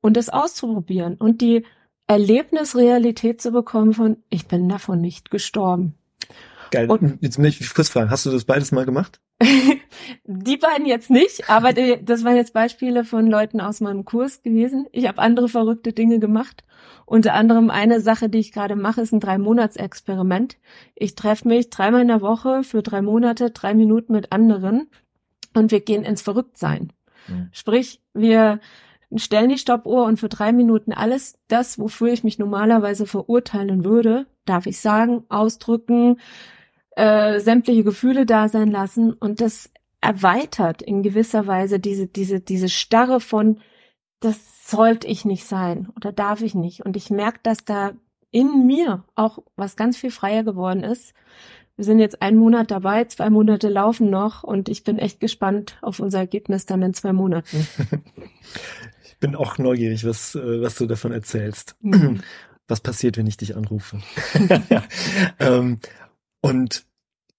Und 0.00 0.16
das 0.16 0.28
auszuprobieren 0.28 1.16
und 1.16 1.40
die 1.40 1.64
Erlebnisrealität 2.06 3.42
zu 3.42 3.50
bekommen 3.50 3.92
von, 3.92 4.18
ich 4.30 4.46
bin 4.46 4.68
davon 4.68 5.00
nicht 5.00 5.30
gestorben. 5.30 5.94
Geil. 6.70 6.88
Und 6.88 7.18
jetzt 7.20 7.38
möchte 7.38 7.64
ich 7.64 7.74
kurz 7.74 7.88
fragen, 7.88 8.10
hast 8.10 8.26
du 8.26 8.30
das 8.30 8.44
beides 8.44 8.72
mal 8.72 8.86
gemacht? 8.86 9.20
die 10.24 10.56
beiden 10.56 10.86
jetzt 10.86 11.10
nicht, 11.10 11.50
aber 11.50 11.72
die, 11.72 12.02
das 12.02 12.24
waren 12.24 12.36
jetzt 12.36 12.54
Beispiele 12.54 13.04
von 13.04 13.26
Leuten 13.26 13.60
aus 13.60 13.80
meinem 13.80 14.04
Kurs 14.04 14.42
gewesen. 14.42 14.86
Ich 14.92 15.06
habe 15.06 15.20
andere 15.20 15.48
verrückte 15.48 15.92
Dinge 15.92 16.18
gemacht. 16.18 16.64
Unter 17.04 17.34
anderem 17.34 17.70
eine 17.70 18.00
Sache, 18.00 18.28
die 18.28 18.38
ich 18.38 18.52
gerade 18.52 18.76
mache, 18.76 19.00
ist 19.00 19.12
ein 19.12 19.20
Drei-Monats-Experiment. 19.20 20.56
Ich 20.94 21.14
treffe 21.14 21.46
mich 21.46 21.70
dreimal 21.70 22.02
in 22.02 22.08
der 22.08 22.22
Woche 22.22 22.64
für 22.64 22.82
drei 22.82 23.02
Monate, 23.02 23.50
drei 23.50 23.74
Minuten 23.74 24.12
mit 24.12 24.32
anderen 24.32 24.88
und 25.54 25.70
wir 25.70 25.80
gehen 25.80 26.02
ins 26.02 26.22
Verrücktsein. 26.22 26.92
Mhm. 27.28 27.48
Sprich, 27.52 28.00
wir 28.14 28.60
stellen 29.14 29.50
die 29.50 29.58
Stoppuhr 29.58 30.04
und 30.04 30.18
für 30.18 30.28
drei 30.28 30.52
Minuten 30.52 30.92
alles 30.92 31.38
das, 31.48 31.78
wofür 31.78 32.12
ich 32.12 32.24
mich 32.24 32.38
normalerweise 32.38 33.06
verurteilen 33.06 33.84
würde, 33.84 34.26
darf 34.44 34.66
ich 34.66 34.80
sagen, 34.80 35.24
ausdrücken, 35.28 36.18
äh, 36.96 37.40
sämtliche 37.40 37.84
Gefühle 37.84 38.26
da 38.26 38.48
sein 38.48 38.70
lassen 38.70 39.12
und 39.12 39.40
das 39.40 39.70
erweitert 40.00 40.82
in 40.82 41.02
gewisser 41.02 41.46
Weise 41.46 41.78
diese, 41.78 42.06
diese, 42.06 42.40
diese 42.40 42.68
Starre 42.68 43.20
von, 43.20 43.60
das 44.20 44.68
sollte 44.68 45.06
ich 45.06 45.24
nicht 45.24 45.44
sein 45.44 45.88
oder 45.94 46.12
darf 46.12 46.40
ich 46.40 46.54
nicht. 46.54 46.84
Und 46.84 46.96
ich 46.96 47.10
merke, 47.10 47.40
dass 47.42 47.64
da 47.64 47.92
in 48.30 48.66
mir 48.66 49.04
auch 49.14 49.38
was 49.56 49.76
ganz 49.76 49.96
viel 49.96 50.10
freier 50.10 50.42
geworden 50.42 50.82
ist. 50.82 51.14
Wir 51.76 51.84
sind 51.84 51.98
jetzt 51.98 52.22
einen 52.22 52.38
Monat 52.38 52.70
dabei, 52.70 53.04
zwei 53.04 53.28
Monate 53.28 53.68
laufen 53.68 54.08
noch 54.08 54.42
und 54.42 54.68
ich 54.70 54.82
bin 54.82 54.98
echt 54.98 55.20
gespannt 55.20 55.78
auf 55.82 56.00
unser 56.00 56.20
Ergebnis 56.20 56.64
dann 56.64 56.80
in 56.82 56.94
zwei 56.94 57.12
Monaten. 57.12 57.66
ich 59.04 59.18
bin 59.18 59.36
auch 59.36 59.58
neugierig, 59.58 60.06
was, 60.06 60.34
äh, 60.34 60.62
was 60.62 60.76
du 60.76 60.86
davon 60.86 61.12
erzählst. 61.12 61.76
Mhm. 61.82 62.22
Was 62.68 62.80
passiert, 62.80 63.16
wenn 63.18 63.26
ich 63.26 63.36
dich 63.36 63.54
anrufe? 63.54 64.00
ähm, 65.38 65.78
und 66.40 66.86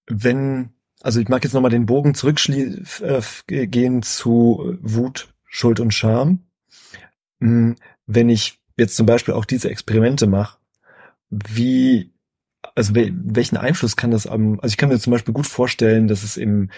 wenn, 0.08 0.70
also 1.02 1.20
ich 1.20 1.30
mag 1.30 1.44
jetzt 1.44 1.54
nochmal 1.54 1.72
den 1.72 1.86
Bogen 1.86 2.14
zurückgehen 2.14 2.86
äh, 3.02 4.02
zu 4.02 4.78
Wut, 4.82 5.34
Schuld 5.46 5.80
und 5.80 5.94
Scham. 5.94 6.44
Hm, 7.40 7.76
wenn 8.06 8.30
ich 8.30 8.60
jetzt 8.78 8.96
zum 8.96 9.06
Beispiel 9.06 9.34
auch 9.34 9.46
diese 9.46 9.70
Experimente 9.70 10.28
mache, 10.28 10.58
wie, 11.30 12.14
also 12.76 12.94
welchen 12.96 13.58
Einfluss 13.58 13.96
kann 13.96 14.12
das 14.12 14.28
am, 14.28 14.60
also 14.62 14.72
ich 14.72 14.78
kann 14.78 14.90
mir 14.90 15.00
zum 15.00 15.12
Beispiel 15.12 15.34
gut 15.34 15.48
vorstellen, 15.48 16.08
dass 16.08 16.24
es 16.24 16.38
eben, 16.38 16.70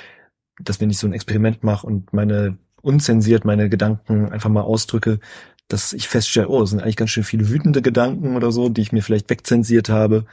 dass 0.60 0.82
wenn 0.82 0.90
ich 0.90 0.98
so 0.98 1.08
ein 1.08 1.14
Experiment 1.14 1.64
mache 1.64 1.86
und 1.86 2.14
meine 2.14 2.58
unzensiert 2.82 3.46
meine 3.46 3.70
Gedanken 3.70 4.30
einfach 4.30 4.50
mal 4.50 4.62
ausdrücke, 4.62 5.20
dass 5.68 5.94
ich 5.94 6.08
feststelle, 6.08 6.50
oh, 6.50 6.64
es 6.64 6.72
sind 6.72 6.82
eigentlich 6.82 6.96
ganz 6.96 7.12
schön 7.12 7.24
viele 7.24 7.50
wütende 7.50 7.82
Gedanken 7.82 8.36
oder 8.36 8.52
so, 8.52 8.70
die 8.70 8.82
ich 8.82 8.92
mir 8.92 9.04
vielleicht 9.04 9.30
wegzensiert 9.30 9.90
habe. 9.90 10.26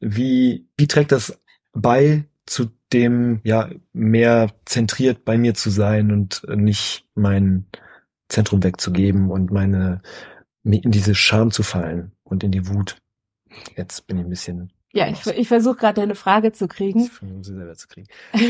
Wie, 0.00 0.66
wie 0.76 0.86
trägt 0.86 1.12
das 1.12 1.40
bei 1.80 2.24
zu 2.46 2.70
dem, 2.92 3.40
ja, 3.44 3.68
mehr 3.92 4.50
zentriert 4.64 5.24
bei 5.24 5.36
mir 5.36 5.54
zu 5.54 5.70
sein 5.70 6.10
und 6.10 6.42
nicht 6.48 7.06
mein 7.14 7.66
Zentrum 8.28 8.62
wegzugeben 8.62 9.30
und 9.30 9.50
meine, 9.50 10.02
in 10.64 10.90
diese 10.90 11.14
Scham 11.14 11.50
zu 11.50 11.62
fallen 11.62 12.12
und 12.24 12.42
in 12.44 12.50
die 12.50 12.66
Wut. 12.68 12.96
Jetzt 13.76 14.06
bin 14.06 14.18
ich 14.18 14.24
ein 14.24 14.30
bisschen 14.30 14.72
ja, 14.92 15.06
ich, 15.08 15.26
ich 15.26 15.48
versuche 15.48 15.76
gerade 15.76 16.00
deine 16.00 16.14
Frage 16.14 16.52
zu 16.52 16.66
kriegen. 16.66 17.00
Ich 17.00 17.46
sie 17.46 17.54
selber 17.54 17.74
zu 17.74 17.88
kriegen. 17.88 18.08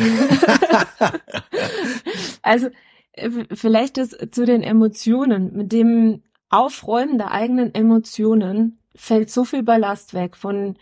also 2.43 2.69
äh, 3.13 3.31
vielleicht 3.53 3.99
ist 3.99 4.17
zu 4.33 4.47
den 4.47 4.63
Emotionen, 4.63 5.57
mit 5.57 5.73
dem 5.73 6.23
Aufräumen 6.49 7.19
der 7.19 7.33
eigenen 7.33 7.75
Emotionen 7.75 8.79
fällt 8.95 9.31
so 9.31 9.45
viel 9.45 9.65
Ballast 9.65 10.15
weg 10.15 10.37
von 10.37 10.79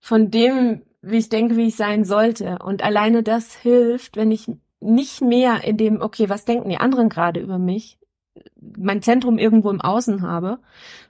von 0.00 0.30
dem, 0.30 0.82
wie 1.02 1.18
ich 1.18 1.28
denke, 1.28 1.56
wie 1.56 1.68
ich 1.68 1.76
sein 1.76 2.04
sollte. 2.04 2.58
Und 2.64 2.82
alleine 2.82 3.22
das 3.22 3.54
hilft, 3.54 4.16
wenn 4.16 4.30
ich 4.30 4.50
nicht 4.80 5.20
mehr 5.20 5.64
in 5.64 5.76
dem, 5.76 6.00
okay, 6.00 6.28
was 6.28 6.44
denken 6.44 6.68
die 6.68 6.78
anderen 6.78 7.08
gerade 7.08 7.40
über 7.40 7.58
mich, 7.58 7.98
mein 8.76 9.02
Zentrum 9.02 9.38
irgendwo 9.38 9.70
im 9.70 9.80
Außen 9.80 10.22
habe, 10.22 10.58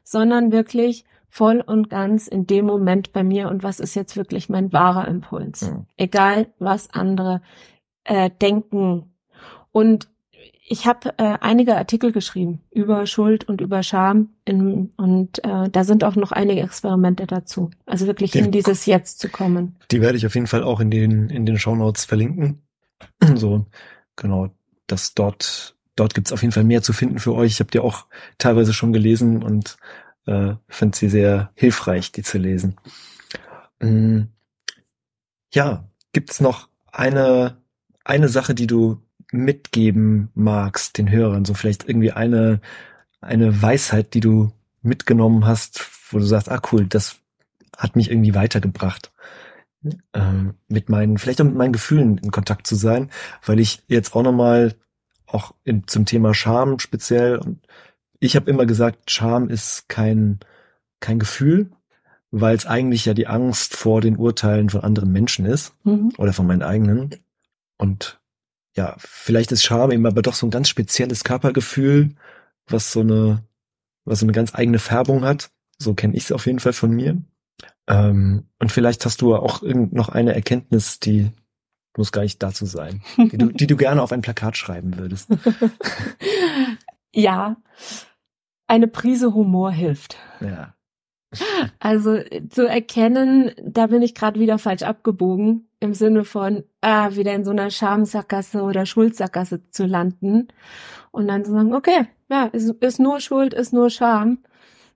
sondern 0.03 0.53
wirklich 0.53 1.05
voll 1.29 1.61
und 1.61 1.91
ganz 1.91 2.27
in 2.27 2.47
dem 2.47 2.65
Moment 2.65 3.13
bei 3.13 3.23
mir 3.23 3.49
und 3.49 3.63
was 3.63 3.81
ist 3.81 3.95
jetzt 3.95 4.17
wirklich 4.17 4.49
mein 4.49 4.73
wahrer 4.73 5.07
Impuls. 5.09 5.71
Mhm. 5.71 5.87
Egal, 5.97 6.47
was 6.59 6.91
andere 6.93 7.43
äh, 8.05 8.31
denken. 8.31 9.13
Und 9.71 10.09
ich 10.71 10.87
habe 10.87 11.15
äh, 11.19 11.39
einige 11.41 11.77
Artikel 11.77 12.13
geschrieben 12.13 12.61
über 12.71 13.07
Schuld 13.07 13.49
und 13.49 13.61
über 13.61 13.83
Scham 13.83 14.31
in, 14.45 14.91
und 14.97 15.43
äh, 15.45 15.71
da 15.71 15.85
sind 15.85 16.05
auch 16.05 16.15
noch 16.15 16.31
einige 16.31 16.61
Experimente 16.61 17.27
dazu. 17.27 17.71
Also 17.87 18.07
wirklich 18.07 18.33
die, 18.33 18.41
in 18.41 18.53
dieses 18.53 18.85
Jetzt 18.85 19.19
zu 19.19 19.31
kommen. 19.31 19.77
Die 19.91 20.03
werde 20.03 20.19
ich 20.19 20.27
auf 20.27 20.35
jeden 20.35 20.47
Fall 20.47 20.63
auch 20.63 20.81
in 20.81 20.91
den 20.91 21.31
in 21.31 21.47
den 21.47 21.59
Show 21.59 21.75
Notes 21.75 22.05
verlinken. 22.05 22.63
so 23.35 23.65
genau, 24.17 24.51
dass 24.87 25.15
dort 25.15 25.75
dort 25.97 26.15
gibt's 26.15 26.33
auf 26.33 26.43
jeden 26.43 26.53
Fall 26.53 26.65
mehr 26.65 26.83
zu 26.83 26.93
finden 26.93 27.19
für 27.19 27.35
euch. 27.35 27.53
Ich 27.53 27.61
habe 27.61 27.71
die 27.71 27.81
auch 27.81 28.07
teilweise 28.37 28.75
schon 28.75 28.93
gelesen 28.93 29.43
und 29.43 29.79
äh, 30.27 30.55
finde 30.69 30.97
sie 30.99 31.09
sehr 31.09 31.51
hilfreich, 31.55 32.13
die 32.13 32.23
zu 32.23 32.37
lesen. 32.37 32.77
Mhm. 33.81 34.29
Ja, 35.55 35.89
gibt's 36.13 36.41
noch 36.41 36.69
eine 36.93 37.57
eine 38.05 38.29
Sache, 38.29 38.55
die 38.55 38.67
du 38.67 39.03
mitgeben 39.33 40.31
magst 40.35 40.99
den 40.99 41.11
Hörern? 41.11 41.45
So 41.45 41.55
vielleicht 41.55 41.89
irgendwie 41.89 42.13
eine, 42.13 42.61
eine 43.21 43.61
Weisheit, 43.61 44.15
die 44.15 44.21
du 44.21 44.53
mitgenommen 44.83 45.47
hast, 45.47 45.89
wo 46.11 46.19
du 46.19 46.25
sagst, 46.25 46.51
ah 46.51 46.61
cool, 46.73 46.87
das 46.87 47.17
hat 47.77 47.97
mich 47.97 48.11
irgendwie 48.11 48.35
weitergebracht. 48.35 49.13
Ähm, 50.13 50.55
mit 50.67 50.89
meinen, 50.89 51.19
vielleicht 51.19 51.41
auch 51.41 51.45
mit 51.45 51.55
meinen 51.55 51.73
Gefühlen 51.73 52.19
in 52.19 52.33
Kontakt 52.33 52.67
zu 52.67 52.75
sein, 52.75 53.11
weil 53.47 53.61
ich 53.61 53.83
jetzt 53.87 54.15
auch 54.15 54.23
nochmal 54.23 54.75
auch 55.27 55.55
in, 55.63 55.87
zum 55.87 56.05
Thema 56.05 56.35
Scham 56.35 56.79
speziell 56.81 57.37
und 57.37 57.61
ich 58.19 58.35
habe 58.35 58.51
immer 58.51 58.67
gesagt, 58.67 59.11
Scham 59.11 59.49
ist 59.49 59.89
kein, 59.89 60.41
kein 61.01 61.19
Gefühl, 61.19 61.71
weil 62.31 62.57
es 62.57 62.67
eigentlich 62.67 63.05
ja 63.05 63.15
die 63.15 63.27
Angst 63.27 63.77
vor 63.77 64.01
den 64.01 64.17
Urteilen 64.17 64.71
von 64.71 64.83
anderen 64.83 65.13
Menschen 65.13 65.47
ist 65.47 65.75
mhm. 65.85 66.13
oder 66.19 66.33
von 66.33 66.47
meinen 66.47 66.63
eigenen. 66.63 67.11
Und 67.77 68.18
ja, 68.79 68.95
vielleicht 68.99 69.51
ist 69.51 69.65
Scham 69.65 69.91
eben 69.91 70.07
aber 70.07 70.23
doch 70.23 70.35
so 70.35 70.47
ein 70.47 70.53
ganz 70.53 70.69
spezielles 70.69 71.25
Körpergefühl, 71.25 72.15
was 72.69 72.93
so 72.93 73.01
eine, 73.01 73.45
was 74.05 74.21
so 74.21 74.25
eine 74.25 74.33
ganz 74.33 74.55
eigene 74.55 74.79
Färbung 74.79 75.25
hat. 75.25 75.51
So 75.79 75.95
kenne 75.95 76.15
ich 76.15 76.25
es 76.25 76.33
auf 76.33 76.47
jeden 76.47 76.61
Fall 76.61 76.73
von 76.73 76.93
mir. 76.93 77.21
Ähm, 77.89 78.47
und 78.61 78.71
vielleicht 78.71 79.05
hast 79.05 79.21
du 79.21 79.35
auch 79.35 79.63
noch 79.63 80.11
eine 80.11 80.33
Erkenntnis, 80.33 81.01
die 81.01 81.33
muss 81.97 82.13
gar 82.13 82.23
nicht 82.23 82.41
dazu 82.41 82.67
sein, 82.67 83.03
die 83.17 83.37
du, 83.37 83.49
die 83.49 83.67
du 83.67 83.77
gerne 83.85 84.01
auf 84.01 84.13
ein 84.13 84.23
Plakat 84.23 84.57
schreiben 84.57 84.97
würdest. 84.97 85.29
ja, 87.13 87.57
eine 88.69 88.87
Prise 88.87 89.35
Humor 89.35 89.73
hilft. 89.73 90.19
Ja. 90.41 90.77
Also 91.81 92.21
zu 92.49 92.69
erkennen, 92.69 93.51
da 93.61 93.89
bin 93.89 94.03
ich 94.03 94.15
gerade 94.15 94.39
wieder 94.39 94.59
falsch 94.59 94.83
abgebogen, 94.83 95.68
im 95.81 95.95
Sinne 95.95 96.25
von, 96.25 96.65
ah, 96.81 97.13
wieder 97.13 97.35
in 97.35 97.45
so 97.45 97.51
einer 97.51 97.71
Schamsackgasse 97.71 98.63
oder 98.63 98.87
Schuldsackgasse 98.87 99.71
zu 99.71 99.87
landen 99.87 100.49
und 101.11 101.29
dann 101.29 101.45
zu 101.45 101.53
sagen, 101.53 101.75
okay, 101.75 102.09
ja, 102.29 102.47
ist, 102.47 102.69
ist 102.81 102.99
nur 102.99 103.21
Schuld, 103.21 103.55
ist 103.55 103.73
nur 103.73 103.91
Scham. 103.91 104.39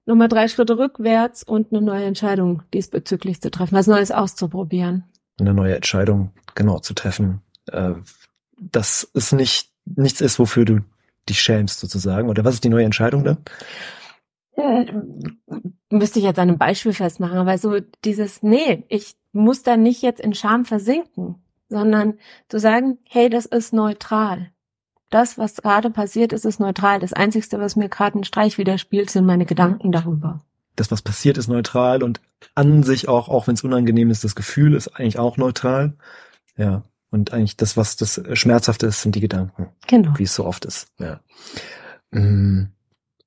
Nochmal 0.05 0.29
drei 0.29 0.49
Schritte 0.49 0.79
rückwärts 0.79 1.45
und 1.45 1.73
eine 1.73 1.81
neue 1.81 2.05
Entscheidung 2.05 2.62
diesbezüglich 2.75 3.40
zu 3.40 3.51
treffen, 3.51 3.77
was 3.77 3.87
Neues 3.87 4.11
auszuprobieren. 4.11 5.05
Eine 5.38 5.55
neue 5.55 5.77
Entscheidung 5.77 6.33
genau 6.55 6.81
zu 6.81 6.95
treffen. 6.95 7.40
Äh, 7.71 7.95
dass 8.59 9.09
es 9.14 9.33
nicht 9.33 9.71
nichts 9.85 10.21
ist, 10.21 10.38
wofür 10.38 10.64
du 10.64 10.81
dich 11.29 11.40
schämst 11.40 11.81
sozusagen. 11.81 12.29
Oder 12.29 12.45
was 12.45 12.55
ist 12.55 12.64
die 12.64 12.68
neue 12.68 12.85
Entscheidung 12.85 13.25
dann? 13.25 13.38
müsste 15.90 16.18
ich 16.18 16.25
jetzt 16.25 16.38
an 16.38 16.49
einem 16.49 16.59
Beispiel 16.59 16.92
festmachen, 16.92 17.38
aber 17.38 17.57
so 17.59 17.79
dieses, 18.05 18.42
nee, 18.42 18.85
ich 18.88 19.14
muss 19.33 19.62
da 19.62 19.77
nicht 19.77 20.03
jetzt 20.03 20.21
in 20.21 20.35
Scham 20.35 20.64
versinken, 20.64 21.37
sondern 21.68 22.14
zu 22.49 22.59
sagen, 22.59 22.99
hey, 23.09 23.29
das 23.31 23.47
ist 23.47 23.73
neutral. 23.73 24.51
Das, 25.11 25.37
was 25.37 25.57
gerade 25.57 25.90
passiert 25.90 26.33
ist, 26.33 26.45
ist 26.45 26.61
neutral. 26.61 27.01
Das 27.01 27.12
Einzige, 27.12 27.59
was 27.59 27.77
mir 27.77 27.88
gerade 27.88 28.14
einen 28.14 28.25
Streich 28.25 28.57
widerspielt, 28.57 29.11
sind 29.11 29.27
meine 29.27 29.45
Gedanken 29.45 29.92
darüber. 29.92 30.40
Das, 30.77 30.90
was 30.90 31.03
passiert, 31.03 31.37
ist 31.37 31.49
neutral 31.49 32.03
und 32.03 32.21
an 32.55 32.83
sich 32.83 33.09
auch, 33.09 33.29
auch 33.29 33.47
wenn 33.47 33.55
es 33.55 33.64
unangenehm 33.64 34.11
ist, 34.11 34.25
das 34.25 34.35
Gefühl 34.35 34.75
ist 34.75 34.88
eigentlich 34.88 35.18
auch 35.18 35.37
neutral. 35.37 35.97
Ja. 36.57 36.83
Und 37.11 37.35
eigentlich 37.35 37.59
das, 37.59 37.77
was 37.77 37.97
das 37.97 38.23
Schmerzhafte 38.33 38.87
ist, 38.87 39.03
sind 39.03 39.14
die 39.14 39.21
Gedanken. 39.21 39.68
Genau. 39.87 40.14
Wie 40.16 40.23
es 40.23 40.35
so 40.35 40.47
oft 40.47 40.64
ist. 40.64 40.88
Ja. 40.99 41.21
Mm. 42.11 42.68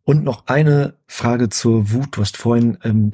Und 0.03 0.23
noch 0.23 0.47
eine 0.47 0.95
Frage 1.07 1.49
zur 1.49 1.91
Wut. 1.91 2.17
Du 2.17 2.21
hast 2.21 2.37
vorhin 2.37 2.79
ähm, 2.83 3.11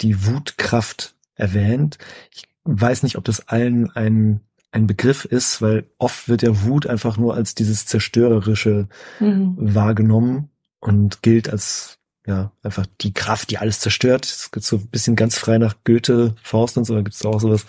die 0.00 0.26
Wutkraft 0.26 1.16
erwähnt. 1.34 1.98
Ich 2.34 2.48
weiß 2.64 3.02
nicht, 3.02 3.16
ob 3.16 3.24
das 3.24 3.48
allen 3.48 3.90
ein, 3.90 4.40
ein 4.70 4.86
Begriff 4.86 5.24
ist, 5.24 5.60
weil 5.62 5.86
oft 5.98 6.28
wird 6.28 6.42
ja 6.42 6.62
Wut 6.62 6.86
einfach 6.86 7.16
nur 7.16 7.34
als 7.34 7.54
dieses 7.54 7.86
zerstörerische 7.86 8.88
mhm. 9.20 9.56
wahrgenommen 9.58 10.50
und 10.80 11.22
gilt 11.22 11.50
als 11.50 11.98
ja 12.24 12.52
einfach 12.62 12.86
die 13.00 13.12
Kraft, 13.12 13.50
die 13.50 13.58
alles 13.58 13.80
zerstört. 13.80 14.26
Es 14.26 14.52
gibt 14.52 14.64
so 14.64 14.76
ein 14.76 14.86
bisschen 14.86 15.16
ganz 15.16 15.36
frei 15.36 15.58
nach 15.58 15.74
Goethe, 15.84 16.36
Faust 16.42 16.78
und 16.78 16.84
so, 16.84 16.94
da 16.94 17.02
gibt 17.02 17.16
es 17.16 17.24
auch 17.24 17.40
sowas. 17.40 17.66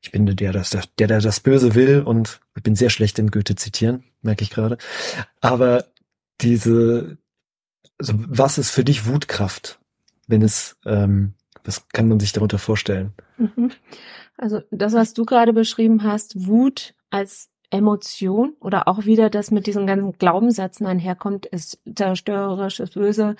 Ich 0.00 0.10
bin 0.10 0.26
der, 0.26 0.34
der, 0.34 0.64
der, 0.98 1.06
der 1.06 1.20
das 1.20 1.38
Böse 1.38 1.76
will 1.76 2.00
und 2.00 2.40
ich 2.56 2.62
bin 2.64 2.74
sehr 2.74 2.90
schlecht 2.90 3.20
in 3.20 3.30
Goethe 3.30 3.54
zitieren, 3.54 4.02
merke 4.20 4.42
ich 4.42 4.50
gerade. 4.50 4.76
Aber 5.40 5.84
diese 6.40 7.18
also 8.02 8.14
was 8.16 8.58
ist 8.58 8.70
für 8.70 8.82
dich 8.82 9.06
Wutkraft, 9.06 9.78
wenn 10.26 10.42
es, 10.42 10.76
ähm, 10.84 11.34
was 11.64 11.88
kann 11.88 12.08
man 12.08 12.20
sich 12.20 12.32
darunter 12.32 12.58
vorstellen? 12.58 13.12
Mhm. 13.38 13.70
Also 14.36 14.60
das, 14.70 14.92
was 14.92 15.14
du 15.14 15.24
gerade 15.24 15.52
beschrieben 15.52 16.02
hast, 16.02 16.46
Wut 16.46 16.94
als 17.10 17.50
Emotion 17.70 18.54
oder 18.60 18.86
auch 18.86 19.04
wieder 19.04 19.30
das 19.30 19.50
mit 19.50 19.66
diesen 19.66 19.86
ganzen 19.86 20.12
Glaubenssätzen 20.12 20.86
einherkommt, 20.86 21.46
ist 21.46 21.78
zerstörerisch, 21.94 22.80
ist 22.80 22.94
böse. 22.94 23.36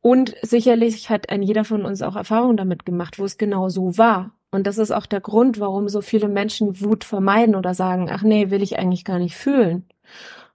Und 0.00 0.34
sicherlich 0.42 1.10
hat 1.10 1.30
ein 1.30 1.42
jeder 1.42 1.64
von 1.64 1.84
uns 1.84 2.00
auch 2.00 2.16
Erfahrungen 2.16 2.56
damit 2.56 2.86
gemacht, 2.86 3.18
wo 3.18 3.24
es 3.24 3.38
genau 3.38 3.68
so 3.68 3.98
war. 3.98 4.30
Und 4.50 4.66
das 4.66 4.78
ist 4.78 4.92
auch 4.92 5.06
der 5.06 5.20
Grund, 5.20 5.60
warum 5.60 5.88
so 5.88 6.00
viele 6.00 6.28
Menschen 6.28 6.80
Wut 6.80 7.04
vermeiden 7.04 7.56
oder 7.56 7.74
sagen, 7.74 8.08
ach 8.10 8.22
nee, 8.22 8.50
will 8.50 8.62
ich 8.62 8.78
eigentlich 8.78 9.04
gar 9.04 9.18
nicht 9.18 9.36
fühlen. 9.36 9.84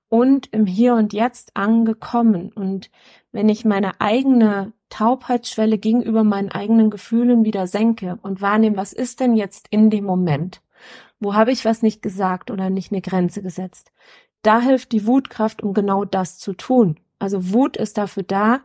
Und 0.10 0.48
im 0.54 0.66
Hier 0.66 0.96
und 0.96 1.14
Jetzt 1.14 1.52
angekommen. 1.56 2.52
Und 2.54 2.90
wenn 3.32 3.50
ich 3.50 3.66
meine 3.66 4.00
eigene 4.00 4.74
Taubheitsschwelle 4.92 5.80
gegenüber 5.80 6.24
meinen 6.24 6.52
eigenen 6.52 6.92
Gefühlen 6.92 7.44
wieder 7.44 7.66
senke 7.66 8.20
und 8.22 8.42
wahrnehme, 8.42 8.78
was 8.78 8.94
ist 8.94 9.20
denn 9.20 9.36
jetzt 9.36 9.68
in 9.72 9.90
dem 9.90 10.06
Moment? 10.06 10.62
Wo 11.20 11.34
habe 11.34 11.52
ich 11.52 11.66
was 11.66 11.82
nicht 11.82 12.02
gesagt 12.02 12.52
oder 12.52 12.70
nicht 12.70 12.92
eine 12.92 13.02
Grenze 13.02 13.42
gesetzt? 13.42 13.92
Da 14.44 14.60
hilft 14.60 14.92
die 14.92 15.08
Wutkraft, 15.08 15.64
um 15.64 15.74
genau 15.74 16.06
das 16.06 16.38
zu 16.38 16.54
tun. 16.54 17.00
Also 17.20 17.54
Wut 17.54 17.78
ist 17.78 17.98
dafür 17.98 18.24
da, 18.24 18.62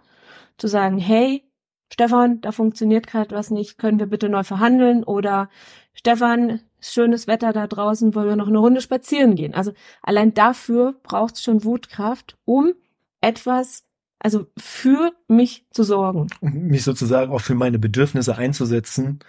zu 0.59 0.67
sagen, 0.67 0.99
hey, 0.99 1.45
Stefan, 1.93 2.41
da 2.41 2.51
funktioniert 2.53 3.07
gerade 3.07 3.35
was 3.35 3.51
nicht, 3.51 3.79
können 3.79 3.99
wir 3.99 4.07
bitte 4.07 4.29
neu 4.29 4.43
verhandeln? 4.43 5.05
Oder 5.05 5.49
Stefan, 5.93 6.61
schönes 6.81 7.27
Wetter 7.27 7.53
da 7.53 7.67
draußen, 7.67 8.15
wollen 8.15 8.29
wir 8.29 8.37
noch 8.37 8.49
eine 8.49 8.59
Runde 8.59 8.81
spazieren 8.81 9.37
gehen? 9.37 9.55
Also 9.55 9.73
allein 10.03 10.35
dafür 10.35 10.95
braucht 11.03 11.37
es 11.37 11.43
schon 11.43 11.63
Wutkraft, 11.63 12.37
um 12.45 12.73
etwas 13.21 13.86
also 14.27 14.49
für 14.59 15.13
mich 15.29 15.67
zu 15.71 15.85
sorgen. 15.85 16.27
Mich 16.41 16.83
sozusagen 16.83 17.31
auch 17.31 17.41
für 17.41 17.55
meine 17.55 17.79
Bedürfnisse 17.79 18.37
einzusetzen. 18.37 19.21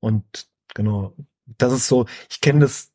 Und 0.00 0.24
genau, 0.74 1.12
das 1.58 1.74
ist 1.74 1.88
so, 1.88 2.06
ich 2.30 2.40
kenne 2.40 2.60
das, 2.60 2.90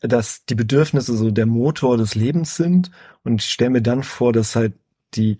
dass 0.00 0.44
die 0.44 0.54
Bedürfnisse 0.54 1.16
so 1.16 1.32
der 1.32 1.46
Motor 1.46 1.96
des 1.96 2.14
Lebens 2.14 2.54
sind 2.54 2.92
und 3.24 3.42
ich 3.42 3.50
stelle 3.50 3.70
mir 3.70 3.82
dann 3.82 4.04
vor, 4.04 4.32
dass 4.32 4.54
halt 4.54 4.74
die, 5.14 5.38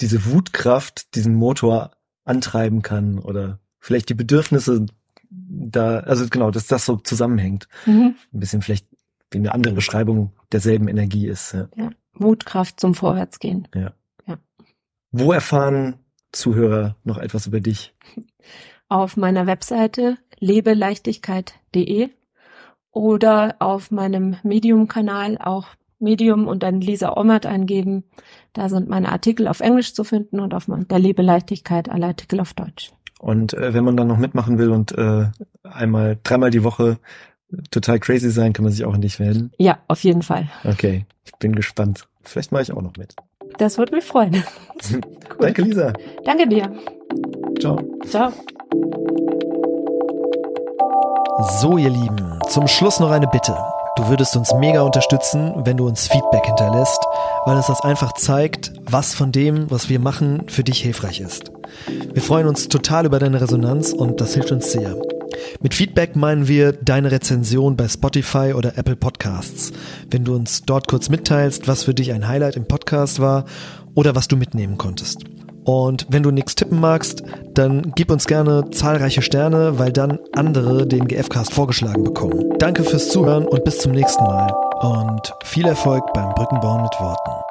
diese 0.00 0.26
Wutkraft 0.32 1.14
diesen 1.14 1.36
Motor 1.36 1.92
antreiben 2.24 2.82
kann 2.82 3.20
oder 3.20 3.60
vielleicht 3.78 4.08
die 4.08 4.14
Bedürfnisse 4.14 4.86
da, 5.30 6.00
also 6.00 6.26
genau, 6.28 6.50
dass 6.50 6.66
das 6.66 6.84
so 6.84 6.96
zusammenhängt. 6.96 7.68
Mhm. 7.86 8.16
Ein 8.34 8.40
bisschen 8.40 8.62
vielleicht 8.62 8.88
wie 9.30 9.38
eine 9.38 9.54
andere 9.54 9.74
Beschreibung 9.74 10.32
derselben 10.50 10.88
Energie 10.88 11.28
ist. 11.28 11.52
Ja. 11.52 11.68
ja. 11.76 11.90
Wutkraft 12.14 12.80
zum 12.80 12.96
Vorwärtsgehen. 12.96 13.68
Ja. 13.76 13.92
Wo 15.10 15.32
erfahren 15.32 15.96
Zuhörer 16.32 16.96
noch 17.04 17.18
etwas 17.18 17.46
über 17.46 17.60
dich? 17.60 17.94
Auf 18.88 19.16
meiner 19.16 19.46
Webseite 19.46 20.18
lebeleichtigkeit.de 20.38 22.10
oder 22.90 23.56
auf 23.58 23.90
meinem 23.90 24.36
Medium-Kanal 24.42 25.38
auch 25.38 25.68
Medium 25.98 26.46
und 26.46 26.62
dann 26.62 26.80
Lisa 26.80 27.16
Ommert 27.16 27.44
eingeben. 27.44 28.04
Da 28.52 28.68
sind 28.68 28.88
meine 28.88 29.10
Artikel 29.10 29.48
auf 29.48 29.60
Englisch 29.60 29.94
zu 29.94 30.04
finden 30.04 30.40
und 30.40 30.54
auf 30.54 30.66
der 30.68 30.98
Lebeleichtigkeit 30.98 31.88
alle 31.88 32.06
Artikel 32.06 32.40
auf 32.40 32.54
Deutsch. 32.54 32.92
Und 33.18 33.52
äh, 33.54 33.74
wenn 33.74 33.84
man 33.84 33.96
dann 33.96 34.06
noch 34.06 34.18
mitmachen 34.18 34.58
will 34.58 34.70
und 34.70 34.96
äh, 34.96 35.26
einmal, 35.64 36.18
dreimal 36.22 36.50
die 36.50 36.62
Woche 36.62 36.98
total 37.70 37.98
crazy 37.98 38.30
sein, 38.30 38.52
kann 38.52 38.64
man 38.64 38.72
sich 38.72 38.84
auch 38.84 38.94
an 38.94 39.00
dich 39.00 39.18
melden? 39.18 39.50
Ja, 39.58 39.78
auf 39.88 40.04
jeden 40.04 40.22
Fall. 40.22 40.48
Okay, 40.64 41.04
ich 41.24 41.32
bin 41.32 41.54
gespannt. 41.54 42.08
Vielleicht 42.22 42.52
mache 42.52 42.62
ich 42.62 42.72
auch 42.72 42.82
noch 42.82 42.96
mit. 42.96 43.16
Das 43.56 43.78
würde 43.78 43.96
mich 43.96 44.04
freuen. 44.04 44.44
cool. 44.92 45.00
Danke, 45.40 45.62
Lisa. 45.62 45.92
Danke 46.24 46.46
dir. 46.46 46.70
Ciao. 47.58 47.80
Ciao. 48.06 48.32
So, 51.60 51.78
ihr 51.78 51.90
Lieben, 51.90 52.40
zum 52.48 52.66
Schluss 52.66 53.00
noch 53.00 53.10
eine 53.10 53.28
Bitte. 53.28 53.56
Du 53.96 54.08
würdest 54.08 54.36
uns 54.36 54.54
mega 54.54 54.82
unterstützen, 54.82 55.52
wenn 55.64 55.76
du 55.76 55.86
uns 55.86 56.06
Feedback 56.06 56.46
hinterlässt, 56.46 57.00
weil 57.46 57.58
es 57.58 57.66
das 57.66 57.80
einfach 57.80 58.12
zeigt, 58.12 58.72
was 58.88 59.14
von 59.14 59.32
dem, 59.32 59.70
was 59.70 59.88
wir 59.88 59.98
machen, 59.98 60.48
für 60.48 60.62
dich 60.62 60.80
hilfreich 60.80 61.20
ist. 61.20 61.50
Wir 62.12 62.22
freuen 62.22 62.46
uns 62.46 62.68
total 62.68 63.06
über 63.06 63.18
deine 63.18 63.40
Resonanz 63.40 63.92
und 63.92 64.20
das 64.20 64.34
hilft 64.34 64.52
uns 64.52 64.70
sehr. 64.70 64.94
Mit 65.60 65.74
Feedback 65.74 66.16
meinen 66.16 66.48
wir 66.48 66.72
deine 66.72 67.10
Rezension 67.10 67.76
bei 67.76 67.88
Spotify 67.88 68.52
oder 68.54 68.76
Apple 68.76 68.96
Podcasts. 68.96 69.72
Wenn 70.10 70.24
du 70.24 70.34
uns 70.34 70.62
dort 70.62 70.88
kurz 70.88 71.08
mitteilst, 71.08 71.68
was 71.68 71.84
für 71.84 71.94
dich 71.94 72.12
ein 72.12 72.28
Highlight 72.28 72.56
im 72.56 72.66
Podcast 72.66 73.20
war 73.20 73.44
oder 73.94 74.14
was 74.14 74.28
du 74.28 74.36
mitnehmen 74.36 74.78
konntest. 74.78 75.24
Und 75.64 76.06
wenn 76.08 76.22
du 76.22 76.30
nichts 76.30 76.54
tippen 76.54 76.80
magst, 76.80 77.22
dann 77.52 77.92
gib 77.94 78.10
uns 78.10 78.26
gerne 78.26 78.70
zahlreiche 78.70 79.20
Sterne, 79.20 79.78
weil 79.78 79.92
dann 79.92 80.18
andere 80.32 80.86
den 80.86 81.06
GFcast 81.06 81.52
vorgeschlagen 81.52 82.04
bekommen. 82.04 82.54
Danke 82.58 82.84
fürs 82.84 83.10
Zuhören 83.10 83.46
und 83.46 83.64
bis 83.64 83.78
zum 83.78 83.92
nächsten 83.92 84.24
Mal. 84.24 84.50
Und 84.80 85.34
viel 85.44 85.66
Erfolg 85.66 86.10
beim 86.14 86.32
Brückenbauen 86.34 86.82
mit 86.82 86.92
Worten. 86.98 87.47